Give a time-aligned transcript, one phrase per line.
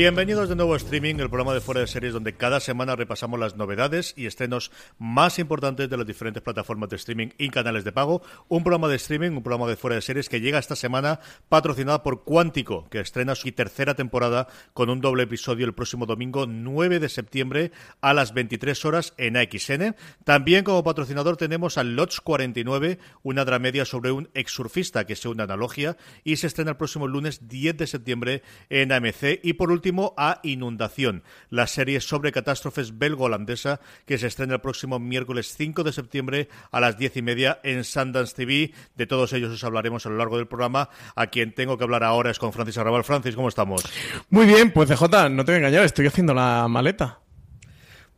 [0.00, 3.38] Bienvenidos de nuevo a Streaming, el programa de fuera de series donde cada semana repasamos
[3.38, 7.92] las novedades y estrenos más importantes de las diferentes plataformas de streaming y canales de
[7.92, 8.22] pago.
[8.48, 11.20] Un programa de streaming, un programa de fuera de series que llega esta semana
[11.50, 16.46] patrocinado por Cuántico, que estrena su tercera temporada con un doble episodio el próximo domingo
[16.46, 17.70] 9 de septiembre
[18.00, 19.96] a las 23 horas en AXN.
[20.24, 25.44] También como patrocinador tenemos a Lodge 49, una dramedia sobre un exsurfista que es una
[25.44, 29.40] analogía y se estrena el próximo lunes 10 de septiembre en AMC.
[29.42, 34.98] Y por último a Inundación, la serie sobre catástrofes belgo-holandesa que se estrena el próximo
[34.98, 38.72] miércoles 5 de septiembre a las 10 y media en Sundance TV.
[38.94, 40.90] De todos ellos os hablaremos a lo largo del programa.
[41.16, 43.04] A quien tengo que hablar ahora es con Francis Arrabal.
[43.04, 43.82] Francis, ¿cómo estamos?
[44.28, 47.18] Muy bien, pues CJ, no te voy a engañar, estoy haciendo la maleta.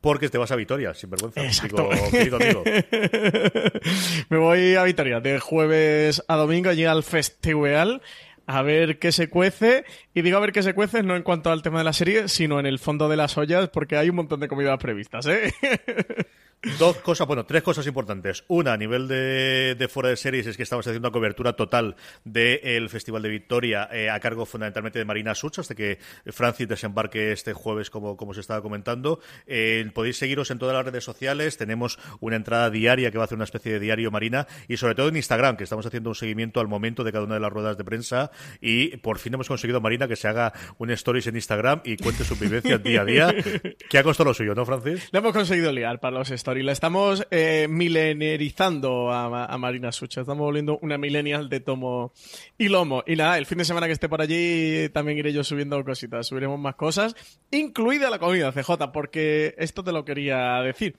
[0.03, 1.45] Porque te vas a Vitoria, sin vergüenza.
[1.45, 1.89] Exacto.
[2.11, 2.65] querido amigo.
[4.29, 8.03] Me voy a Vitoria de jueves a domingo, llega al festival
[8.47, 9.85] a ver qué se cuece.
[10.15, 12.29] Y digo a ver qué se cuece no en cuanto al tema de la serie,
[12.29, 15.53] sino en el fondo de las ollas, porque hay un montón de comidas previstas, ¿eh?
[16.79, 18.45] Dos cosas, bueno, tres cosas importantes.
[18.47, 21.97] Una, a nivel de, de fuera de series, es que estamos haciendo una cobertura total
[22.25, 27.33] del Festival de Victoria eh, a cargo fundamentalmente de Marina Such, hasta que Francis desembarque
[27.33, 29.19] este jueves, como, como se estaba comentando.
[29.49, 31.57] Eh, podéis seguiros en todas las redes sociales.
[31.57, 34.95] Tenemos una entrada diaria que va a hacer una especie de diario Marina y sobre
[34.95, 37.53] todo en Instagram, que estamos haciendo un seguimiento al momento de cada una de las
[37.53, 38.31] ruedas de prensa.
[38.61, 42.23] Y por fin hemos conseguido, Marina, que se haga un stories en Instagram y cuente
[42.23, 43.35] su vivencia día a día.
[43.91, 45.09] que ha costado lo suyo, ¿no, Francis?
[45.11, 50.23] Le hemos conseguido liar para los stories y la estamos eh, milenerizando a, Marina Sucha.
[50.23, 52.13] Estamos volviendo una millennial de tomo
[52.59, 53.03] y lomo.
[53.07, 56.27] Y nada, el fin de semana que esté por allí también iré yo subiendo cositas.
[56.27, 57.15] Subiremos más cosas,
[57.51, 60.97] incluida la comida, CJ, porque esto te lo quería decir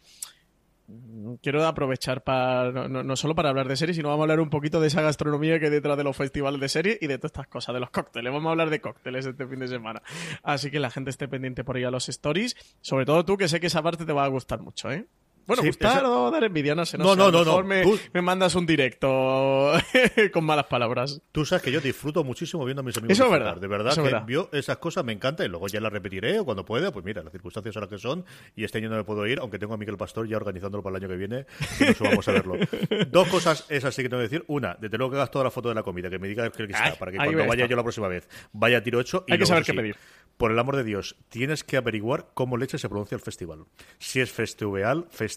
[1.42, 4.50] quiero aprovechar para no, no, solo para hablar de series, sino vamos a hablar un
[4.50, 7.32] poquito de esa gastronomía que hay detrás de los festivales de series y de todas
[7.32, 8.32] estas cosas, de los cócteles.
[8.32, 10.02] Vamos a hablar de cócteles este fin de semana.
[10.44, 12.56] Así que la gente esté pendiente por ahí a los stories.
[12.82, 15.08] Sobre todo tú, que sé que esa parte te va a gustar mucho, ¿eh?
[15.46, 16.98] Bueno, sí, gustar o dar envidia, no sé.
[16.98, 17.32] No, no, sé, no.
[17.32, 17.64] no, no.
[17.64, 17.84] Me,
[18.14, 19.08] me, mandas un directo
[20.34, 21.22] con malas palabras.
[21.32, 23.18] Tú sabes que yo disfruto muchísimo viendo a mis amigos.
[23.18, 23.58] Eso es verdad.
[23.58, 24.26] De verdad que verdad.
[24.28, 26.92] yo esas cosas me encantan y luego ya las repetiré o cuando pueda.
[26.92, 29.40] Pues mira, las circunstancias son las que son y este año no me puedo ir,
[29.40, 31.46] aunque tengo a Miguel Pastor ya organizándolo para el año que viene
[31.80, 32.56] y nos vamos a verlo.
[33.12, 34.46] Dos cosas esas sí que tengo que decir.
[34.48, 36.64] Una, desde luego que hagas toda la foto de la comida, que me digas que
[36.64, 39.26] está, Ay, para que cuando va vaya yo la próxima vez vaya a tiro hecho.
[39.28, 39.96] Y Hay que saber eso qué sí, pedir.
[40.38, 43.66] Por el amor de Dios, tienes que averiguar cómo leche se pronuncia el festival.
[44.00, 45.33] Si es festival, festival,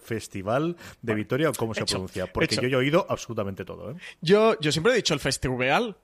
[0.00, 2.26] festival de Vitoria o cómo se hecho, pronuncia.
[2.32, 2.62] Porque hecho.
[2.62, 3.90] yo he oído absolutamente todo.
[3.92, 3.94] ¿eh?
[4.20, 5.96] Yo, yo siempre he dicho el festival,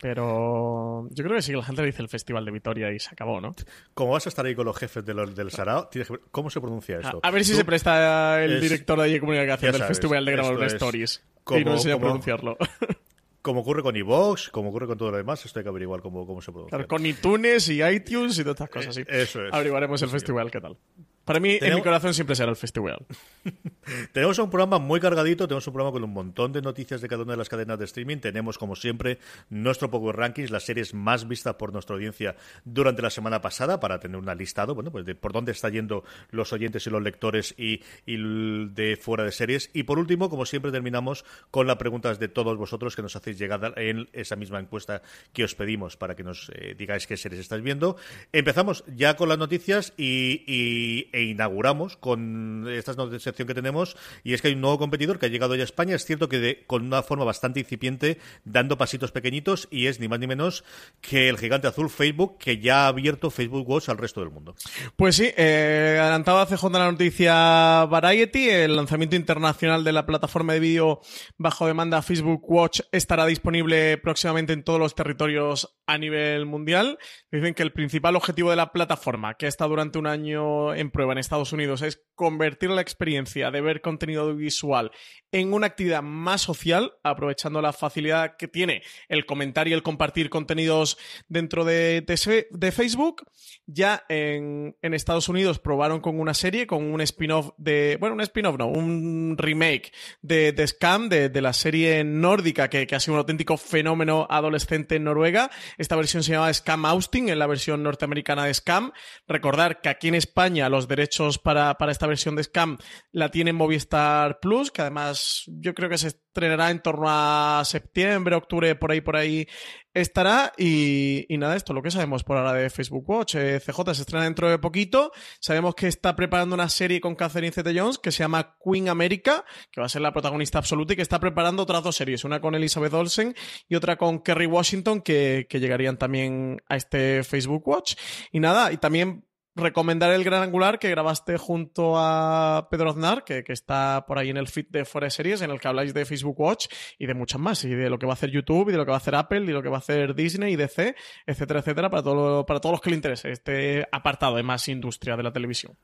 [0.00, 2.98] pero yo creo que sí que la gente le dice el Festival de Vitoria y
[2.98, 3.54] se acabó, ¿no?
[3.94, 6.22] Como vas a estar ahí con los jefes de los, del Sarao, tienes que ver
[6.30, 7.20] cómo se pronuncia eso.
[7.22, 10.32] a ver si Tú- se presta el es- director de comunicación del sabes, festival de
[10.32, 12.58] grabar es stories y como- no enseña a como- pronunciarlo.
[13.44, 16.26] Como ocurre con iVoox, como ocurre con todo lo demás, esto hay que averiguar cómo,
[16.26, 16.50] cómo se.
[16.50, 18.94] Claro, con iTunes y iTunes y todas estas cosas.
[18.94, 19.02] Sí.
[19.02, 19.52] Eh, eso es.
[19.52, 20.12] Averiguaremos el Sí.
[20.14, 20.78] festival, ¿qué tal?
[21.24, 22.98] Para mí, en mi corazón siempre será el festival.
[24.12, 27.22] Tenemos un programa muy cargadito, tenemos un programa con un montón de noticias de cada
[27.22, 28.18] una de las cadenas de streaming.
[28.18, 29.18] Tenemos, como siempre,
[29.48, 34.00] nuestro Power Rankings, las series más vistas por nuestra audiencia durante la semana pasada, para
[34.00, 37.54] tener un listado, bueno, pues de por dónde están yendo los oyentes y los lectores
[37.56, 39.70] y, de fuera de series.
[39.72, 43.33] Y por último, como siempre, terminamos con las preguntas de todos vosotros que nos hacéis
[43.38, 45.02] llegar en esa misma encuesta
[45.32, 47.96] que os pedimos para que nos eh, digáis qué series estáis viendo.
[48.32, 54.34] Empezamos ya con las noticias y, y e inauguramos con esta sección que tenemos, y
[54.34, 56.64] es que hay un nuevo competidor que ha llegado ya a España, es cierto que
[56.66, 60.64] con una forma bastante incipiente, dando pasitos pequeñitos, y es ni más ni menos
[61.00, 64.54] que el gigante azul Facebook, que ya ha abierto Facebook Watch al resto del mundo.
[64.96, 70.60] Pues sí, eh, adelantaba CJ la noticia Variety, el lanzamiento internacional de la plataforma de
[70.60, 71.00] vídeo
[71.38, 76.98] bajo demanda Facebook Watch estará disponible próximamente en todos los territorios a nivel mundial.
[77.30, 81.12] Dicen que el principal objetivo de la plataforma, que está durante un año en prueba
[81.12, 84.90] en Estados Unidos, es convertir la experiencia de ver contenido visual
[85.32, 90.30] en una actividad más social, aprovechando la facilidad que tiene el comentar y el compartir
[90.30, 90.96] contenidos
[91.28, 93.26] dentro de, de, Facebook.
[93.66, 97.96] Ya en, en, Estados Unidos probaron con una serie, con un spin-off de.
[97.98, 99.92] Bueno, un spin-off, no, un remake
[100.22, 104.26] de, de Scam, de, de, la serie nórdica, que, que, ha sido un auténtico fenómeno
[104.30, 105.50] adolescente en Noruega.
[105.78, 108.92] Esta versión se llama Scam Austin, en la versión norteamericana de Scam.
[109.26, 112.78] Recordar que aquí en España los derechos para, para esta versión de Scam
[113.12, 118.36] la tiene Movistar Plus, que además yo creo que se estrenará en torno a septiembre,
[118.36, 119.46] octubre, por ahí, por ahí
[119.94, 120.52] estará.
[120.58, 123.36] Y, nada, esto lo que sabemos por ahora de Facebook Watch.
[123.36, 125.12] Eh, CJ se estrena dentro de poquito.
[125.40, 129.44] Sabemos que está preparando una serie con Catherine Zeta Jones que se llama Queen America,
[129.70, 132.40] que va a ser la protagonista absoluta y que está preparando otras dos series, una
[132.40, 133.34] con Elizabeth Olsen
[133.68, 137.94] y otra con Kerry Washington, que, que llegarían también a este Facebook Watch.
[138.32, 139.24] Y nada, y también
[139.56, 144.36] recomendar el gran angular que grabaste junto a Pedro Aznar, que, está por ahí en
[144.36, 146.66] el feed de Fuera Series, en el que habláis de Facebook Watch
[146.98, 148.84] y de muchas más, y de lo que va a hacer YouTube, y de lo
[148.84, 150.94] que va a hacer Apple, y de lo que va a hacer Disney y DC,
[151.26, 155.16] etcétera, etcétera, para, todo, para todos los que le interese este apartado de más industria
[155.16, 155.76] de la televisión.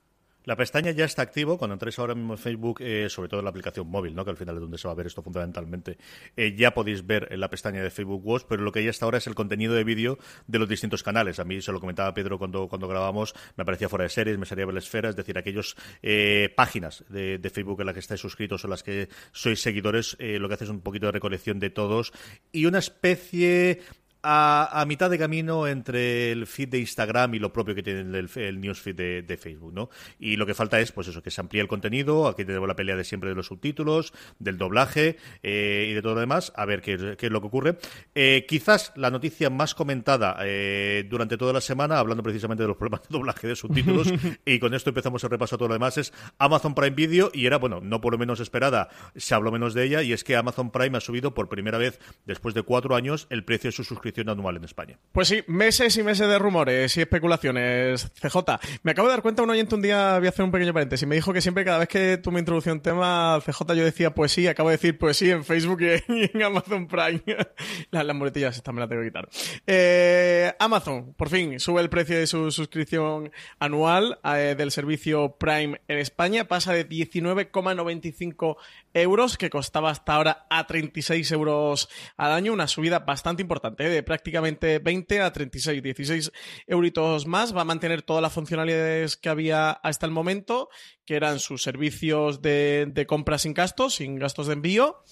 [0.45, 1.59] La pestaña ya está activo.
[1.59, 4.25] Cuando entréis ahora mismo en Facebook, eh, sobre todo en la aplicación móvil, ¿no?
[4.25, 5.99] que al final es donde se va a ver esto fundamentalmente,
[6.37, 9.05] eh, ya podéis ver en la pestaña de Facebook Watch, pero lo que ya está
[9.05, 11.39] ahora es el contenido de vídeo de los distintos canales.
[11.41, 14.47] A mí se lo comentaba Pedro cuando, cuando grabamos, me aparecía fuera de series, me
[14.47, 18.69] salía Esfera, es decir, aquellas eh, páginas de, Facebook en las que estáis suscritos o
[18.69, 22.13] las que sois seguidores, lo que hace es un poquito de recolección de todos
[22.53, 23.81] y una especie
[24.23, 28.31] a, mitad de camino entre el feed de Instagram y lo propio que tiene el,
[28.35, 29.89] el newsfeed de, Facebook, ¿no?
[30.19, 32.77] Y lo que falta es, pues eso, que se amplíe el contenido, aquí tenemos la
[32.77, 36.67] pelea de siempre de los subtítulos, del doblaje eh, y de todo lo demás, a
[36.67, 37.79] ver qué, es lo que ocurre.
[38.15, 42.77] Eh, quizás la noticia más comentada eh, durante toda la semana, hablando precisamente de los
[42.77, 44.13] problemas de doblaje de subtítulos,
[44.45, 47.47] y con esto empezamos el repaso a todo lo demás, es Amazon Prime Video, y
[47.47, 50.37] era, bueno, no por lo menos esperada, se habló menos de ella, y es que
[50.37, 53.85] Amazon Prime ha subido por primera vez después de cuatro años el precio de su
[53.85, 54.99] suscripción anual en España.
[55.13, 58.11] Pues sí, meses y meses de rumores y especulaciones.
[58.21, 58.37] CJ,
[58.83, 61.07] me acabo de dar cuenta, un oyente un día, voy a hacer un pequeño paréntesis,
[61.07, 64.15] me dijo que siempre cada vez que tú me introducías un tema, CJ, yo decía
[64.15, 67.23] poesía, acabo de decir poesía en Facebook y en Amazon Prime.
[67.91, 69.29] las, las muletillas estas me las tengo que quitar.
[69.67, 75.81] Eh, Amazon, por fin, sube el precio de su suscripción anual eh, del servicio Prime
[75.89, 78.57] en España, pasa de 19,95
[78.95, 84.00] euros, que costaba hasta ahora a 36 euros al año, una subida bastante importante, ¿eh?
[84.03, 86.33] Prácticamente 20 a 36, 16
[86.67, 87.57] euritos más.
[87.57, 90.69] Va a mantener todas las funcionalidades que había hasta el momento,
[91.05, 95.03] que eran sus servicios de, de compra sin gastos, sin gastos de envío,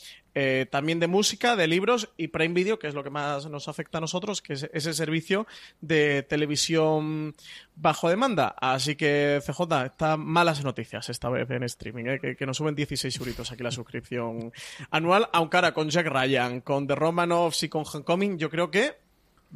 [0.40, 3.66] eh, también de música, de libros y Prime Video, que es lo que más nos
[3.66, 5.48] afecta a nosotros, que es ese servicio
[5.80, 7.34] de televisión
[7.74, 8.54] bajo demanda.
[8.60, 12.36] Así que CJ, está malas noticias esta vez en streaming, ¿eh?
[12.36, 14.52] que, nos suben 16 euritos aquí la suscripción
[14.92, 18.96] anual, aunque ahora con Jack Ryan, con The Romanovs y con Homecoming, yo creo que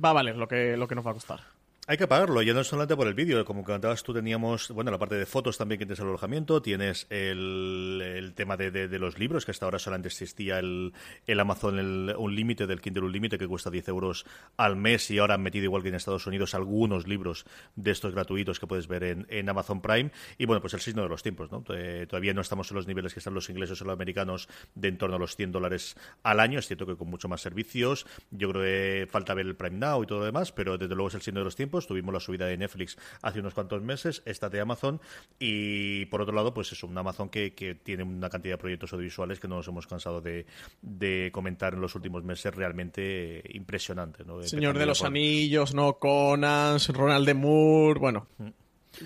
[0.05, 1.52] va a valer lo que, lo que nos va a costar.
[1.89, 4.93] Hay que pagarlo, ya no es solamente por el vídeo, como comentabas tú teníamos, bueno,
[4.93, 9.45] la parte de fotos también que tienes el alojamiento, tienes el, tema de, los libros,
[9.45, 10.93] que hasta ahora solamente existía el,
[11.27, 14.25] el Amazon el, un límite del Kindle Unlimited que cuesta 10 euros
[14.57, 18.15] al mes y ahora han metido igual que en Estados Unidos algunos libros de estos
[18.15, 20.13] gratuitos que puedes ver en, Amazon Prime.
[20.39, 21.63] Y bueno, pues el signo de los tiempos, ¿no?
[21.63, 24.99] todavía no estamos en los niveles que están los ingleses o los americanos de en
[24.99, 28.51] torno a los 100 dólares al año, es cierto que con mucho más servicios, yo
[28.51, 31.15] creo que falta ver el Prime Now y todo lo demás, pero desde luego es
[31.15, 34.49] el signo de los tiempos Tuvimos la subida de Netflix hace unos cuantos meses, esta
[34.49, 35.01] de Amazon.
[35.39, 37.53] Y por otro lado, pues es un Amazon que,
[37.83, 41.95] tiene una cantidad de proyectos audiovisuales que no nos hemos cansado de, comentar en los
[41.95, 44.25] últimos meses, realmente impresionante.
[44.43, 45.99] Señor de los Anillos, ¿no?
[45.99, 48.27] Conan, Ronald de Moore, bueno.
[48.39, 48.62] Mm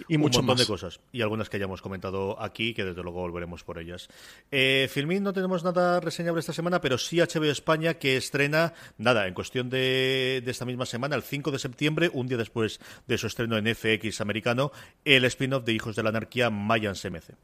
[0.08, 1.00] y un montón de cosas.
[1.12, 4.08] Y algunas que hayamos comentado aquí, que desde luego volveremos por ellas.
[4.50, 9.26] Eh, Filmin no tenemos nada reseñable esta semana, pero sí HBO España que estrena, nada,
[9.26, 13.26] en cuestión de, esta misma semana, el 5 de septiembre, un día después de su
[13.26, 14.72] estreno en FX americano,
[15.04, 17.34] el spin-off de Hijos de la Anarquía, Mayans MC.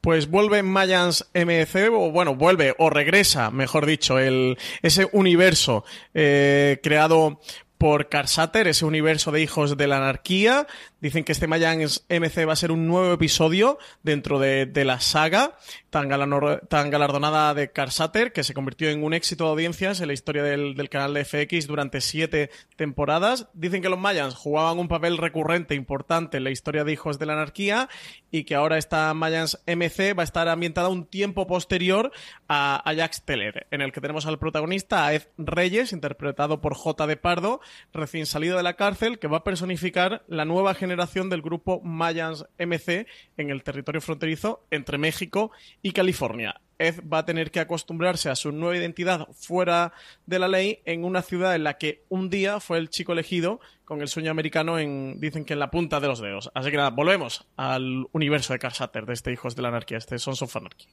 [0.00, 6.78] Pues vuelve Mayans MC, o bueno, vuelve o regresa, mejor dicho, el, ese universo eh,
[6.82, 7.40] creado
[7.80, 10.66] por Carsater, ese universo de hijos de la anarquía,
[11.00, 15.56] Dicen que este Mayans MC va a ser un nuevo episodio dentro de, la saga
[15.88, 20.42] tan, galardonada de Carsater, que se convirtió en un éxito de audiencias en la historia
[20.42, 23.48] del, canal de FX durante siete temporadas.
[23.54, 27.26] Dicen que los Mayans jugaban un papel recurrente importante en la historia de Hijos de
[27.26, 27.88] la Anarquía
[28.30, 32.12] y que ahora esta Mayans MC va a estar ambientada un tiempo posterior
[32.46, 36.74] a, a Jax Teller, en el que tenemos al protagonista, a Ed Reyes, interpretado por
[36.74, 37.06] J.
[37.06, 37.60] de Pardo,
[37.94, 42.44] recién salido de la cárcel, que va a personificar la nueva generación del grupo Mayans
[42.58, 43.06] MC
[43.36, 45.50] en el territorio fronterizo entre México
[45.82, 46.60] y California.
[46.78, 49.92] Ed va a tener que acostumbrarse a su nueva identidad fuera
[50.24, 53.60] de la ley en una ciudad en la que un día fue el chico elegido
[53.84, 56.50] con el sueño americano en, dicen que en la punta de los dedos.
[56.54, 58.74] Así que nada, volvemos al universo de Carl
[59.06, 60.88] de este Hijos de la Anarquía, este Sons of Anarchy.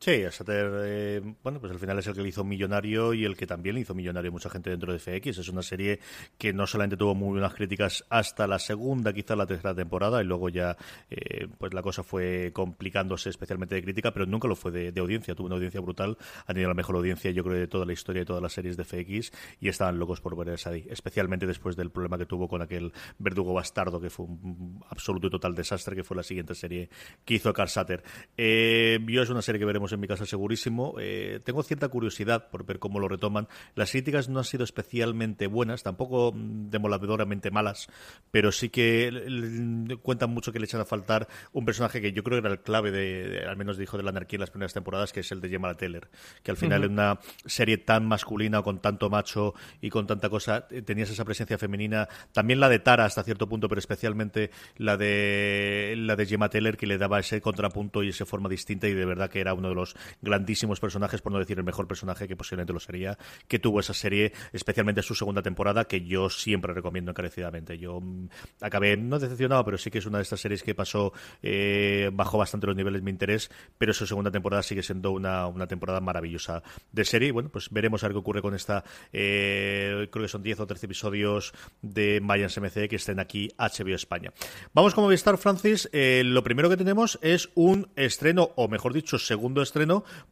[0.00, 3.36] Sí, Sater, eh, bueno, pues al final es el que le hizo millonario y el
[3.36, 5.38] que también le hizo millonario mucha gente dentro de FX.
[5.38, 5.98] Es una serie
[6.38, 10.24] que no solamente tuvo muy buenas críticas hasta la segunda, quizá la tercera temporada, y
[10.24, 10.76] luego ya,
[11.10, 15.34] eh, pues la cosa fue complicándose especialmente de crítica, pero nunca lo fue de, audiencia.
[15.34, 18.22] Tuvo una audiencia brutal, ha tenido la mejor audiencia, yo creo, de toda la historia
[18.22, 21.90] de todas las series de FX y estaban locos por ver esa, especialmente después del
[21.90, 26.04] problema que tuvo con aquel verdugo bastardo, que fue un absoluto y total desastre, que
[26.04, 26.88] fue la siguiente serie
[27.24, 28.04] que hizo Carl Satter.
[28.36, 30.94] Eh, yo es una serie que veremos en mi casa segurísimo.
[30.98, 33.48] Eh, tengo cierta curiosidad por ver cómo lo retoman.
[33.74, 37.88] Las críticas no han sido especialmente buenas, tampoco mm, demoledoramente malas,
[38.30, 42.40] pero sí que cuentan mucho que le echan a faltar un personaje que yo creo
[42.40, 45.12] que era el clave de, al menos dijo de la anarquía en las primeras temporadas,
[45.12, 46.08] que es el de Gemma Teller,
[46.42, 50.66] que al final en una serie tan masculina, con tanto macho y con tanta cosa,
[50.70, 54.96] eh, tenías esa presencia femenina, también la de Tara hasta cierto punto, pero especialmente la
[54.96, 58.94] de la de Gemma Teller que le daba ese contrapunto y esa forma distinta y
[58.94, 62.28] de verdad que era uno de los grandísimos personajes, por no decir el mejor personaje,
[62.28, 63.16] que posiblemente lo sería,
[63.46, 67.78] que tuvo esa serie, especialmente su segunda temporada, que yo siempre recomiendo encarecidamente.
[67.78, 68.28] Yo mm,
[68.60, 72.38] acabé, no decepcionado, pero sí que es una de estas series que pasó, eh, bajó
[72.38, 76.00] bastante los niveles de mi interés, pero su segunda temporada sigue siendo una, una temporada
[76.00, 77.32] maravillosa de serie.
[77.32, 80.66] Bueno, pues veremos a ver qué ocurre con esta, eh, creo que son 10 o
[80.66, 84.32] 13 episodios de Mayans MC que estén aquí HBO España.
[84.72, 89.18] Vamos como Star Francis, eh, lo primero que tenemos es un estreno, o mejor dicho,
[89.18, 89.62] segundo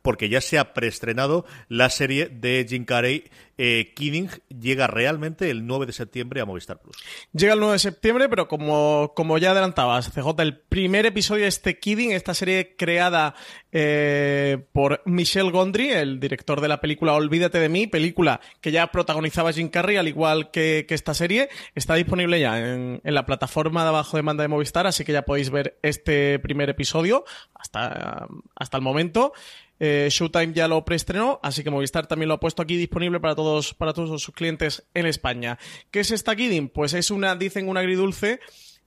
[0.03, 3.25] porque ya se ha preestrenado la serie de Jim Carrey
[3.59, 6.97] eh, Kidding llega realmente el 9 de septiembre a Movistar Plus.
[7.33, 11.49] Llega el 9 de septiembre, pero como, como ya adelantabas, CJ, el primer episodio de
[11.49, 13.35] este Kidding, esta serie creada
[13.79, 18.87] eh, por Michel Gondry, el director de la película Olvídate de mí, película que ya
[18.87, 23.91] protagonizaba Jim Carrey, al igual que, esta serie, está disponible ya en, la plataforma de
[23.91, 28.83] abajo demanda de Movistar, así que ya podéis ver este primer episodio hasta, hasta el
[28.83, 29.35] momento.
[29.79, 33.35] Eh, Showtime ya lo preestrenó, así que Movistar también lo ha puesto aquí disponible para
[33.35, 35.59] todos, para todos sus clientes en España.
[35.91, 36.71] ¿Qué es esta Kidding?
[36.71, 38.41] Pues es una, dicen, un agridulce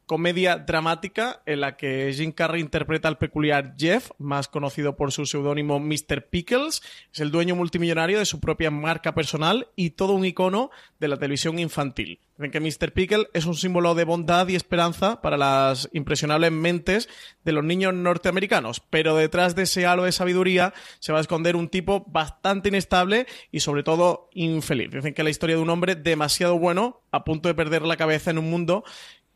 [0.10, 5.28] comedia dramática en la que Jim Carrey interpreta al peculiar Jeff, más conocido por su
[5.28, 6.30] seudónimo Mr.
[6.32, 6.82] Pickles.
[7.14, 11.18] Es el dueño multimillonario de su propia marca personal y todo un icono de la
[11.18, 12.22] televisión infantil.
[12.40, 12.94] Ven que Mr.
[12.94, 17.10] Pickle es un símbolo de bondad y esperanza para las impresionables mentes
[17.44, 21.58] de los niños norteamericanos, pero detrás de ese halo de sabiduría se va a esconder
[21.58, 24.90] un tipo bastante inestable y sobre todo infeliz.
[24.90, 28.32] Dicen que la historia de un hombre demasiado bueno, a punto de perder la cabeza
[28.32, 28.86] en un mundo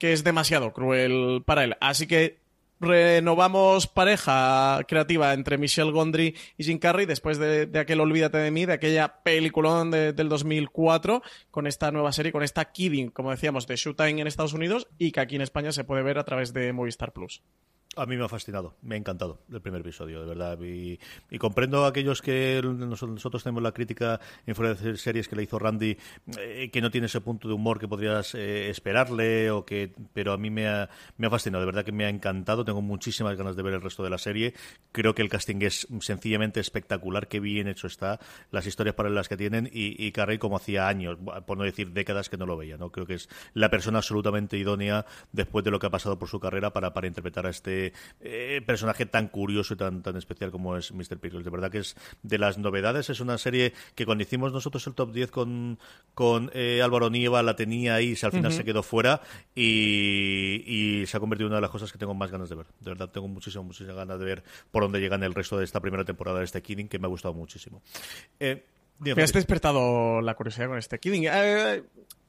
[0.04, 1.78] que es demasiado cruel para él.
[1.80, 2.38] Así que
[2.82, 8.66] renovamos pareja creativa entre Michelle Gondry y Jim Carrey después de, aquel Olvídate de mí,
[8.66, 13.78] de aquella peliculón del 2004, con esta nueva serie, con esta Kidding, como decíamos, de
[13.78, 16.74] Showtime en Estados Unidos y que aquí en España se puede ver a través de
[16.74, 17.42] Movistar Plus.
[17.96, 20.58] A mí me ha fascinado, me ha encantado el primer episodio, de verdad.
[20.62, 20.98] Y,
[21.38, 25.96] comprendo a aquellos que nosotros tenemos la crítica en de series que le hizo Randy,
[26.40, 30.34] eh, que no tiene ese punto de humor que podrías eh, esperarle, o que, pero
[30.34, 32.66] a mí me ha, me ha fascinado, de verdad que me ha encantado.
[32.66, 34.56] Tengo muchísimas ganas de ver el resto de la serie.
[34.92, 38.20] Creo que el casting es sencillamente espectacular, qué bien hecho está,
[38.50, 42.30] las historias paralelas que tienen y, y Carrey como hacía años, por no decir décadas
[42.30, 42.78] que no lo veía.
[42.78, 46.28] no Creo que es la persona absolutamente idónea después de lo que ha pasado por
[46.28, 47.83] su carrera para, para interpretar a este
[48.22, 51.18] eh, personaje tan curioso y tan, tan especial como es Mr.
[51.20, 51.44] Pickles.
[51.44, 53.10] De verdad que es de las novedades.
[53.10, 55.80] Es una serie que cuando hicimos nosotros el top 10 con,
[56.14, 59.22] con eh, Álvaro Nieva la tenía ahí, y al final se quedó fuera
[59.56, 62.68] y, se ha convertido en una de las cosas que tengo más ganas de ver.
[62.80, 65.80] De verdad, tengo muchísimas, muchísimas ganas de ver por dónde llegan el resto de esta
[65.80, 67.82] primera temporada de este Kidding, que me ha gustado muchísimo.
[68.40, 68.64] Eh,
[69.00, 71.28] me has despertado la curiosidad con este Kidding.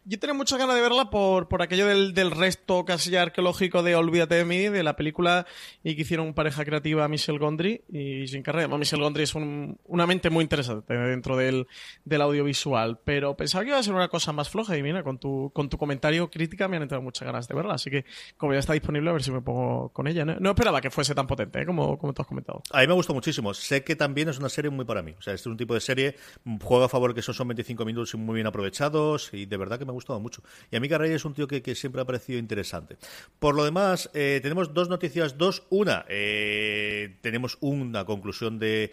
[0.04, 3.96] Yo tenía muchas ganas de verla por, por aquello del, del resto casi arqueológico de
[3.96, 5.46] Olvídate de mí, de la película,
[5.82, 8.68] y que hicieron pareja creativa Michelle Gondry y Jim Carrey.
[8.68, 11.66] Michelle Gondry es una mente muy interesante dentro del,
[12.04, 15.18] del, audiovisual, pero pensaba que iba a ser una cosa más floja y mira, con
[15.18, 18.04] tu, con tu comentario crítica me han entrado muchas ganas de verla, así que
[18.36, 20.24] como ya está disponible, a ver si me pongo con ella.
[20.24, 21.66] No, esperaba que fuese tan potente, ¿eh?
[21.66, 22.62] como, como tú has comentado.
[22.70, 23.54] A mí me gustó muchísimo.
[23.54, 25.14] Sé que también es una serie muy para mí.
[25.18, 26.16] O sea, este es un tipo de serie,
[26.62, 29.84] juega a favor que son, son 25 minutos muy bien aprovechados y de verdad que
[29.84, 30.42] me ha gustado mucho.
[30.70, 32.96] Y a mí Carrey es un tío que, siempre ha parecido interesante.
[33.38, 35.64] Por lo demás, eh, tenemos dos noticias, dos.
[35.70, 38.92] Una, eh, tenemos una conclusión de,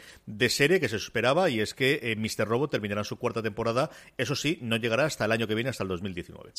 [0.50, 2.48] serie que se esperaba y es que eh, Mr.
[2.48, 3.90] Robot terminará su cuarta temporada.
[4.18, 6.52] Eso sí, no llegará hasta el año que viene, hasta el 2019.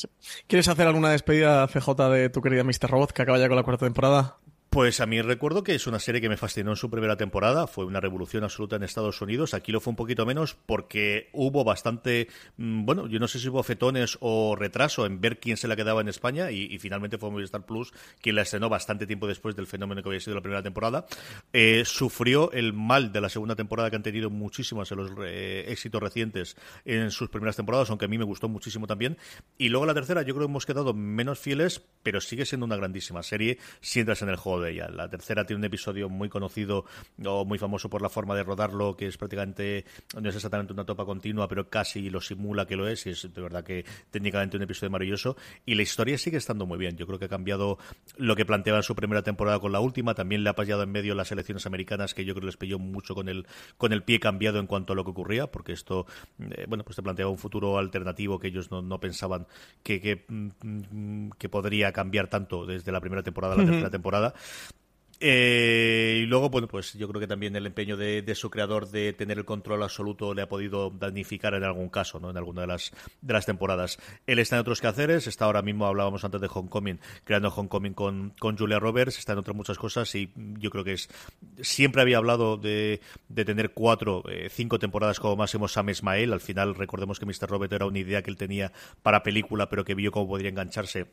[0.47, 2.89] ¿Quieres hacer alguna despedida, CJ, de tu querida Mr.
[2.89, 4.37] Robot que acaba ya con la cuarta temporada?
[4.73, 7.67] Pues a mí recuerdo que es una serie que me fascinó en su primera temporada,
[7.67, 11.63] fue una revolución absoluta en Estados Unidos, aquí lo fue un poquito menos porque hubo
[11.63, 12.27] bastante,
[12.57, 15.75] mm, bueno, yo no sé si hubo fetones o retraso en ver quién se la
[15.75, 19.67] quedaba en España y, finalmente fue Movistar Plus quien la estrenó bastante tiempo después del
[19.67, 21.05] fenómeno que había sido la primera temporada.
[21.53, 25.65] Eh, sufrió el mal de la segunda temporada que han tenido muchísimos en los eh,
[25.67, 29.19] éxitos recientes en sus primeras temporadas, aunque a mí me gustó muchísimo también.
[29.55, 32.75] Y luego la tercera yo creo que hemos quedado menos fieles, pero sigue siendo una
[32.75, 34.89] grandísima serie si entras en el juego de ella.
[34.89, 36.85] La tercera tiene un episodio muy conocido
[37.23, 39.85] o muy famoso por la forma de rodarlo, que es prácticamente,
[40.19, 43.33] no es exactamente una topa continua, pero casi lo simula que lo es, y es
[43.33, 45.37] de verdad que técnicamente un episodio maravilloso.
[45.65, 46.97] Y la historia sigue estando muy bien.
[46.97, 47.77] Yo creo que ha cambiado
[48.17, 50.13] lo que planteaba en su primera temporada con la última.
[50.13, 52.79] También le ha pasado en medio las elecciones americanas, que yo creo que les pilló
[52.79, 53.45] mucho con el,
[53.77, 56.05] con el pie cambiado en cuanto a lo que ocurría, porque esto,
[56.39, 59.47] eh, bueno, pues te planteaba un futuro alternativo que ellos no, pensaban
[59.83, 64.33] que, que, mm, que, podría cambiar tanto desde la primera temporada a la tercera temporada.
[65.25, 69.13] Eh, y luego, bueno, pues yo creo que también el empeño de, su creador de
[69.13, 72.29] tener el control absoluto le ha podido damnificar en algún caso, ¿no?
[72.29, 72.91] En alguna de las,
[73.21, 73.99] de las temporadas.
[74.27, 78.33] Él está en otros quehaceres, está ahora mismo, hablábamos antes de Homecoming, creando Homecoming con,
[78.37, 81.07] con Julia Roberts, está en otras muchas cosas y yo creo que es.
[81.61, 86.33] Siempre había hablado de, de tener cuatro, eh, cinco temporadas como máximo Sam Ismael.
[86.33, 87.47] Al final, recordemos que Mr.
[87.47, 91.07] Robert era una idea que él tenía para película, pero que vio cómo podría engancharse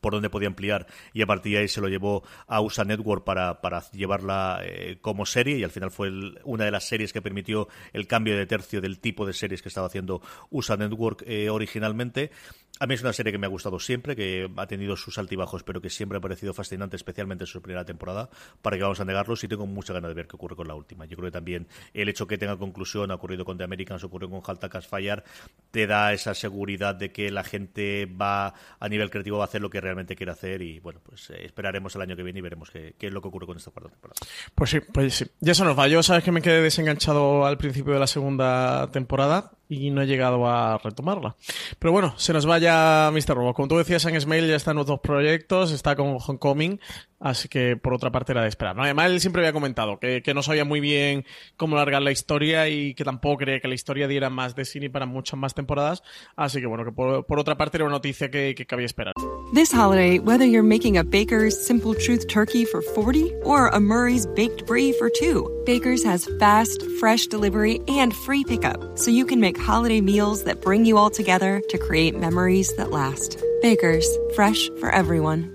[0.00, 0.86] por dónde podía ampliar.
[1.12, 4.98] Y a partir de ahí se lo llevó a USA Network para, para llevarla eh,
[5.00, 6.10] como serie y al final fue
[6.44, 9.68] una de las series que permitió el cambio de tercio del tipo de series que
[9.68, 10.20] estaba haciendo
[10.50, 12.30] USA Network eh, originalmente
[12.78, 15.62] a mí es una serie que me ha gustado siempre, que ha tenido sus altibajos,
[15.62, 18.30] pero que siempre ha parecido fascinante, especialmente en su primera temporada.
[18.62, 20.74] Para que vamos a negarlos y tengo mucha ganas de ver qué ocurre con la
[20.74, 21.04] última.
[21.04, 24.30] Yo creo que también el hecho que tenga conclusión, ha ocurrido con The Americans, ocurrió
[24.30, 25.24] con Haltakas Fire,
[25.70, 29.60] te da esa seguridad de que la gente va a nivel creativo va a hacer
[29.60, 32.42] lo que realmente quiere hacer y bueno, pues eh, esperaremos el año que viene y
[32.42, 34.20] veremos qué, es lo que ocurre con esta cuarta temporada.
[34.54, 35.26] Pues sí, pues sí.
[35.40, 35.86] Ya se nos va.
[35.86, 40.06] Yo sabes que me quedé desenganchado al principio de la segunda temporada y no he
[40.06, 41.36] llegado a retomarla.
[41.78, 43.36] Pero bueno, se nos vaya Mr.
[43.36, 43.54] Robot.
[43.54, 46.80] Como tú decías, en Smail ya están los dos proyectos, está con Homecoming,
[47.20, 48.74] así que por otra parte era de esperar.
[48.78, 51.24] Además, él siempre había comentado que, no sabía muy bien
[51.56, 54.90] cómo largar la historia y que tampoco creía que la historia diera más de cine
[54.90, 56.02] para muchas más temporadas,
[56.36, 59.12] así que bueno, que por, otra parte era una noticia que, que cabía esperar.
[59.52, 64.26] This holiday, whether you're making a Baker's Simple Truth turkey for 40 or a Murray's
[64.26, 69.40] Baked Brie for 2, Baker's has fast, fresh delivery and free pickup, so you can
[69.40, 73.42] make holiday meals that bring you all together to create memories that last.
[73.60, 75.54] Baker's, fresh for everyone.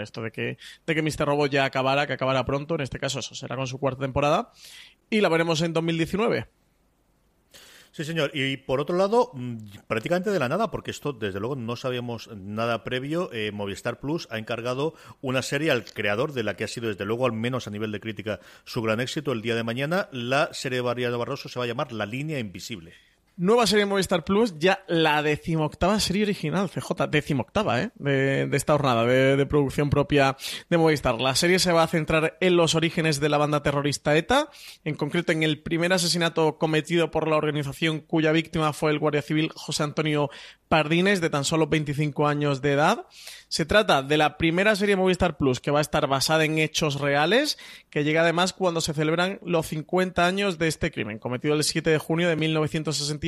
[0.00, 1.26] esto de que, de que Mr.
[1.26, 4.52] Robot ya acabara, que acabara pronto, en este caso eso será con su cuarta temporada,
[5.10, 6.48] y la veremos en 2019.
[7.90, 8.30] Sí, señor.
[8.34, 9.56] Y por otro lado, mm,
[9.86, 14.28] prácticamente de la nada, porque esto desde luego no sabíamos nada previo, eh, Movistar Plus
[14.30, 17.66] ha encargado una serie al creador de la que ha sido desde luego, al menos
[17.66, 20.08] a nivel de crítica, su gran éxito el día de mañana.
[20.12, 22.94] La serie de Mariano Barroso se va a llamar La línea invisible.
[23.40, 27.90] Nueva serie Movistar Plus, ya la decimoctava serie original, CJ, decimoctava, ¿eh?
[27.94, 30.36] De, esta jornada de, producción propia
[30.68, 31.20] de Movistar.
[31.20, 34.50] La serie se va a centrar en los orígenes de la banda terrorista ETA,
[34.82, 39.22] en concreto en el primer asesinato cometido por la organización cuya víctima fue el guardia
[39.22, 40.30] civil José Antonio
[40.66, 43.06] Pardines, de tan solo 25 años de edad.
[43.46, 47.00] Se trata de la primera serie Movistar Plus que va a estar basada en hechos
[47.00, 47.56] reales,
[47.88, 51.88] que llega además cuando se celebran los 50 años de este crimen, cometido el 7
[51.88, 52.36] de junio de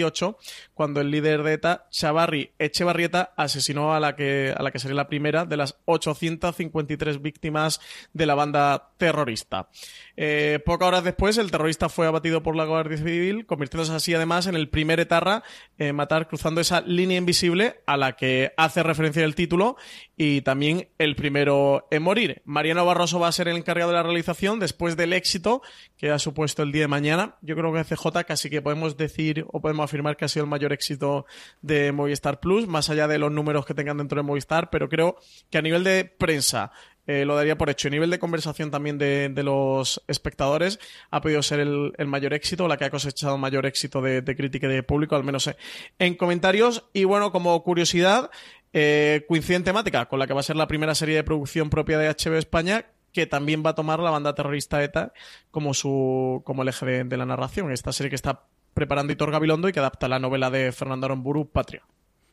[0.01, 0.39] 1968,
[0.75, 4.97] cuando el líder de ETA, Chavarri Echevarrieta, asesinó a la que, a la que sería
[4.97, 7.81] la primera de las 853 víctimas
[8.13, 9.69] de la banda terrorista.
[10.17, 14.47] Eh, pocas horas después, el terrorista fue abatido por la Guardia Civil, convirtiéndose así además
[14.47, 15.43] en el primer etarra
[15.79, 19.77] en matar cruzando esa línea invisible a la que hace referencia el título
[20.17, 22.43] y también el primero en morir.
[22.45, 25.63] Mariano Barroso va a ser el encargado de la realización después del éxito
[25.97, 27.37] que ha supuesto el día de mañana.
[27.41, 30.51] Yo creo que CJ casi que podemos decir o podemos afirmar que ha sido el
[30.51, 31.27] mayor éxito
[31.61, 35.17] de Movistar Plus, más allá de los números que tengan dentro de Movistar, pero creo
[35.51, 36.73] que a nivel de prensa,
[37.07, 37.89] eh, lo daría por hecho.
[37.89, 40.79] A nivel de conversación también de, los espectadores,
[41.11, 44.71] ha podido ser el, mayor éxito, la que ha cosechado mayor éxito de, crítica y
[44.71, 45.51] de público, al menos
[45.99, 46.85] en comentarios.
[46.93, 48.31] Y bueno, como curiosidad,
[48.73, 51.99] eh, coincide temática con la que va a ser la primera serie de producción propia
[51.99, 55.13] de HBO España, que también va a tomar la banda terrorista ETA
[55.51, 57.73] como su como el eje de, la narración.
[57.73, 58.45] Esta serie que está
[58.81, 61.83] preparando Hitor Gabilondo y que adapta la novela de Fernando Aramburu, Patria.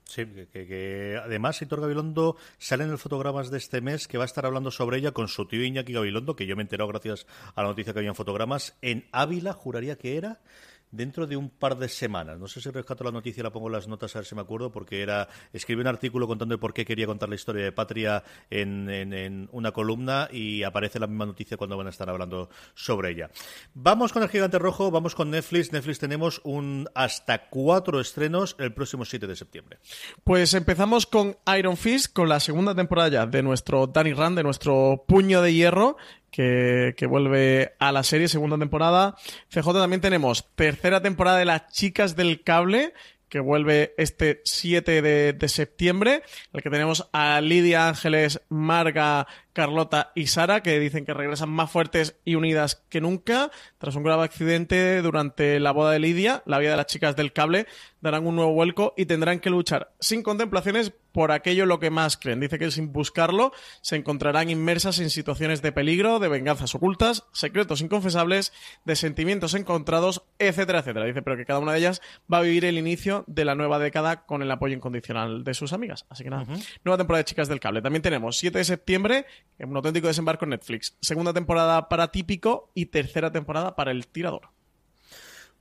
[0.05, 4.25] Sí, que, además Hitor Gabilondo sale en el fotogramas de este mes que va a
[4.25, 7.27] estar hablando sobre ella con su tío Iñaki Gabilondo, que yo me he enterado gracias
[7.53, 10.39] a la noticia que había en fotogramas, en Ávila, juraría que era,
[10.91, 12.39] dentro de un par de semanas.
[12.39, 14.41] No sé si rescato la noticia, la pongo en las notas a ver si me
[14.41, 18.23] acuerdo, porque era escribí un artículo contando por qué quería contar la historia de Patria
[18.49, 23.11] en, en, una columna y aparece la misma noticia cuando van a estar hablando sobre
[23.11, 23.29] ella.
[23.73, 25.71] Vamos con el gigante rojo, vamos con Netflix.
[25.71, 29.79] Netflix tenemos un hasta cuatro estrenos el próximo 7 de septiembre.
[30.23, 34.43] Pues empezamos con Iron Fist, con la segunda temporada ya de nuestro Danny Rand, de
[34.43, 35.97] nuestro puño de hierro,
[36.37, 39.15] que, vuelve a la serie, segunda temporada.
[39.49, 42.93] CJ también tenemos tercera temporada de Las Chicas del Cable,
[43.27, 46.21] que vuelve este 7 de, septiembre,
[46.53, 51.71] el que tenemos a Lidia Ángeles, Marga, Carlota y Sara, que dicen que regresan más
[51.71, 53.49] fuertes y unidas que nunca.
[53.79, 57.33] Tras un grave accidente durante la boda de Lidia, la vida de las chicas del
[57.33, 57.65] cable
[57.99, 62.15] darán un nuevo vuelco y tendrán que luchar sin contemplaciones por aquello lo que más
[62.15, 62.39] creen.
[62.39, 67.81] Dice que sin buscarlo se encontrarán inmersas en situaciones de peligro, de venganzas ocultas, secretos
[67.81, 68.53] inconfesables,
[68.85, 71.07] de sentimientos encontrados, etcétera, etcétera.
[71.07, 73.79] Dice, pero que cada una de ellas va a vivir el inicio de la nueva
[73.79, 76.05] década con el apoyo incondicional de sus amigas.
[76.07, 76.45] Así que nada,
[76.83, 77.81] nueva temporada de Chicas del Cable.
[77.81, 79.25] También tenemos 7 de septiembre
[79.59, 80.97] un auténtico desembarco en Netflix.
[81.01, 84.49] Segunda temporada para Típico y tercera temporada para El Tirador.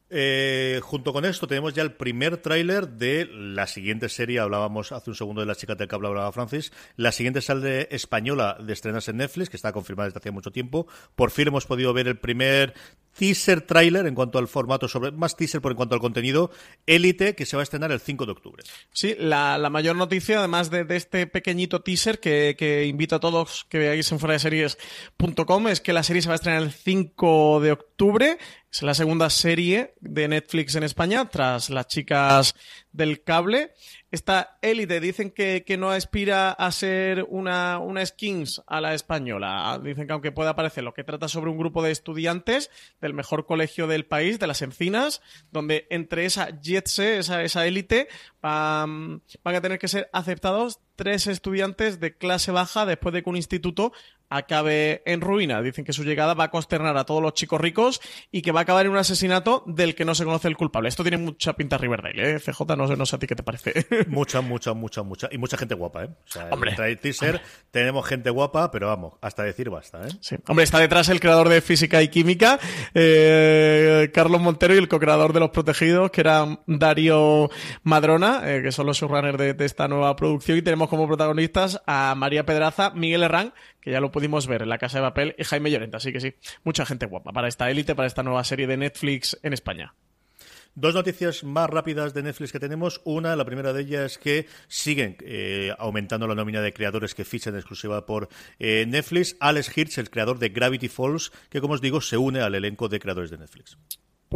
[0.08, 5.10] Eh, junto con esto tenemos ya el primer tráiler de la siguiente serie, hablábamos hace
[5.10, 9.08] un segundo de las chicas del cable, hablaba Francis, la siguiente sale española de estrenas
[9.08, 10.86] en Netflix, que está confirmada desde hace mucho tiempo.
[11.16, 12.74] Por fin hemos podido ver el primer
[13.16, 16.50] teaser trailer en cuanto al formato, sobre más teaser por en cuanto al contenido,
[16.86, 18.62] Élite, que se va a estrenar el 5 de octubre.
[18.92, 24.10] Sí, la, mayor noticia, además de, este pequeñito teaser que, invito a todos que veáis
[24.12, 28.38] en fuera es que la serie se va a estrenar el 5 de octubre.
[28.70, 32.54] Es la segunda serie de Netflix en España, tras las chicas
[32.96, 33.72] del cable.
[34.10, 39.78] Esta élite dicen que, no aspira a ser una, una skins a la española.
[39.82, 43.46] Dicen que aunque pueda parecer lo que trata sobre un grupo de estudiantes del mejor
[43.46, 45.20] colegio del país, de las Encinas,
[45.52, 48.08] donde entre esa jetse, esa, esa élite,
[48.40, 53.36] van a tener que ser aceptados tres estudiantes de clase baja después de que un
[53.36, 53.92] instituto
[54.30, 55.62] acabe en ruina.
[55.62, 58.60] Dicen que su llegada va a consternar a todos los chicos ricos y que va
[58.60, 60.88] a acabar en un asesinato del que no se conoce el culpable.
[60.88, 62.40] Esto tiene mucha pinta Riverdale, ¿eh?
[62.40, 63.86] CJ, no sé, no sé a ti qué te parece.
[64.08, 65.28] Mucha, mucha, mucha, mucha.
[65.30, 66.08] Y mucha gente guapa, ¿eh?
[66.08, 70.10] O sea, hombre, el teaser tenemos gente guapa, pero vamos, hasta decir basta, ¿eh?
[70.20, 70.36] Sí.
[70.48, 72.58] Hombre, está detrás el creador de Física y Química,
[72.94, 77.50] eh, Carlos Montero, y el co-creador de Los Protegidos, que era Darío
[77.82, 80.58] Madrona, eh, que son los subrunners de, de esta nueva producción.
[80.58, 83.52] Y tenemos como protagonistas a María Pedraza, Miguel Herrán,
[83.86, 85.96] que ya lo pudimos ver en La Casa de Papel, y Jaime Llorente.
[85.96, 89.38] Así que sí, mucha gente guapa para esta élite, para esta nueva serie de Netflix
[89.44, 89.94] en España.
[90.74, 93.00] Dos noticias más rápidas de Netflix que tenemos.
[93.04, 97.24] Una, la primera de ellas es que siguen eh, aumentando la nómina de creadores que
[97.24, 99.36] fichan exclusiva por eh, Netflix.
[99.38, 102.88] Alex Hirsch, el creador de Gravity Falls, que como os digo, se une al elenco
[102.88, 103.78] de creadores de Netflix.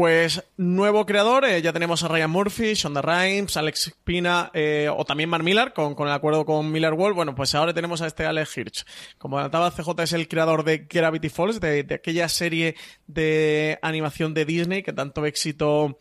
[0.00, 5.04] Pues nuevo creador, eh, ya tenemos a Ryan Murphy, Shonda Rhimes, Alex Pina eh, o
[5.04, 7.14] también Mark Millar con, el acuerdo con Miller World.
[7.14, 8.86] Bueno, pues ahora tenemos a este Alex Hirsch.
[9.18, 12.76] Como adelantaba CJ es el creador de Gravity Falls, de, aquella serie
[13.08, 15.98] de animación de Disney que tanto éxito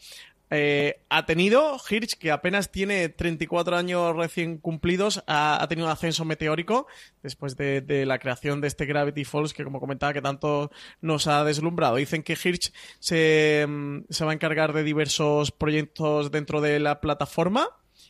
[0.52, 6.26] eh, ha tenido Hirsch, que apenas tiene 34 años recién cumplidos, ha, tenido un ascenso
[6.26, 6.88] meteórico
[7.22, 11.44] después de, la creación de este Gravity Falls, que como comentaba, que tanto nos ha
[11.44, 11.98] deslumbrado.
[11.98, 17.00] Dicen que Hirsch se, mm, se va a encargar de diversos proyectos dentro de la
[17.02, 17.68] plataforma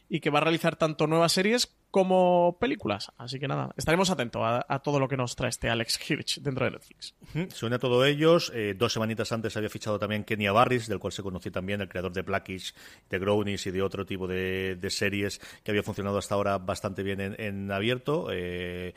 [0.07, 3.11] y que va a realizar tanto nuevas series como películas.
[3.17, 6.65] Así que nada, estaremos atentos a, todo lo que nos trae este Alex Hirsch dentro
[6.65, 7.15] de Netflix.
[7.53, 8.51] Suena a todos ellos.
[8.53, 11.89] Eh, dos semanitas antes había fichado también Kenya Barris, del cual se conoció también el
[11.89, 12.73] creador de Blackish,
[13.09, 17.35] de Grownies y de otro tipo de, series que había funcionado hasta ahora bastante bien
[17.37, 18.27] en, abierto.
[18.31, 18.93] Eh,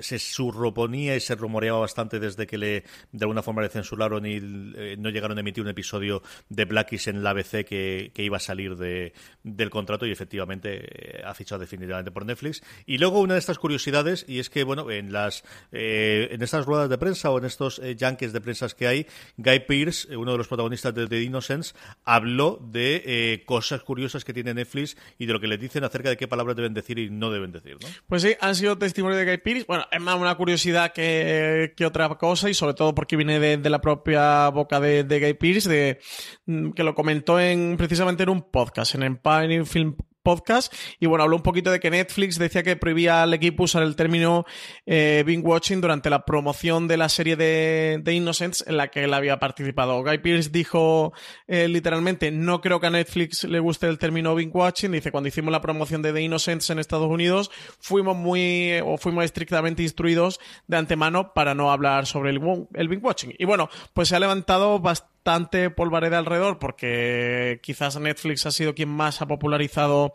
[0.00, 4.36] se surroponía y se rumoreaba bastante desde que le de alguna forma le censuraron y
[4.36, 8.40] eh, no llegaron a emitir un episodio de Blackish en la ABC que, iba a
[8.40, 12.62] salir de, del contrato y efectivamente ha fichado definitivamente por Netflix.
[12.86, 16.66] Y luego una de estas curiosidades, y es que, bueno, en las eh, en estas
[16.66, 19.06] ruedas de prensa o en estos eh, de prensa que hay,
[19.36, 24.24] Guy Pearce, eh, uno de los protagonistas de The Innocence, habló de eh, cosas curiosas
[24.24, 26.98] que tiene Netflix y de lo que le dicen acerca de qué palabras deben decir
[26.98, 27.78] y no deben decir.
[28.06, 29.64] Pues sí, han sido testimonios de Guy Pearce.
[29.66, 33.80] Bueno, es más una curiosidad que, otra cosa y sobre todo porque viene de, la
[33.80, 35.98] propia boca de, Guy Pearce, de,
[36.46, 40.72] mm, que lo comentó en precisamente en un podcast, en Empire Film podcast.
[41.00, 43.96] Y bueno, habló un poquito de que Netflix decía que prohibía al equipo usar el
[43.96, 44.44] término
[44.86, 49.04] eh, Bing Watching durante la promoción de la serie de, de, Innocents en la que
[49.04, 50.02] él había participado.
[50.02, 51.12] Guy Pearce dijo
[51.46, 54.92] eh, literalmente, no creo que a Netflix le guste el término Bing Watching.
[54.92, 59.24] Dice, cuando hicimos la promoción de The Innocents en Estados Unidos, fuimos muy, o fuimos
[59.24, 62.40] estrictamente instruidos de antemano para no hablar sobre el,
[62.74, 63.34] el Bing Watching.
[63.38, 68.74] Y bueno, pues se ha levantado bastante bastante polvareda alrededor porque quizás Netflix ha sido
[68.74, 70.14] quien más ha popularizado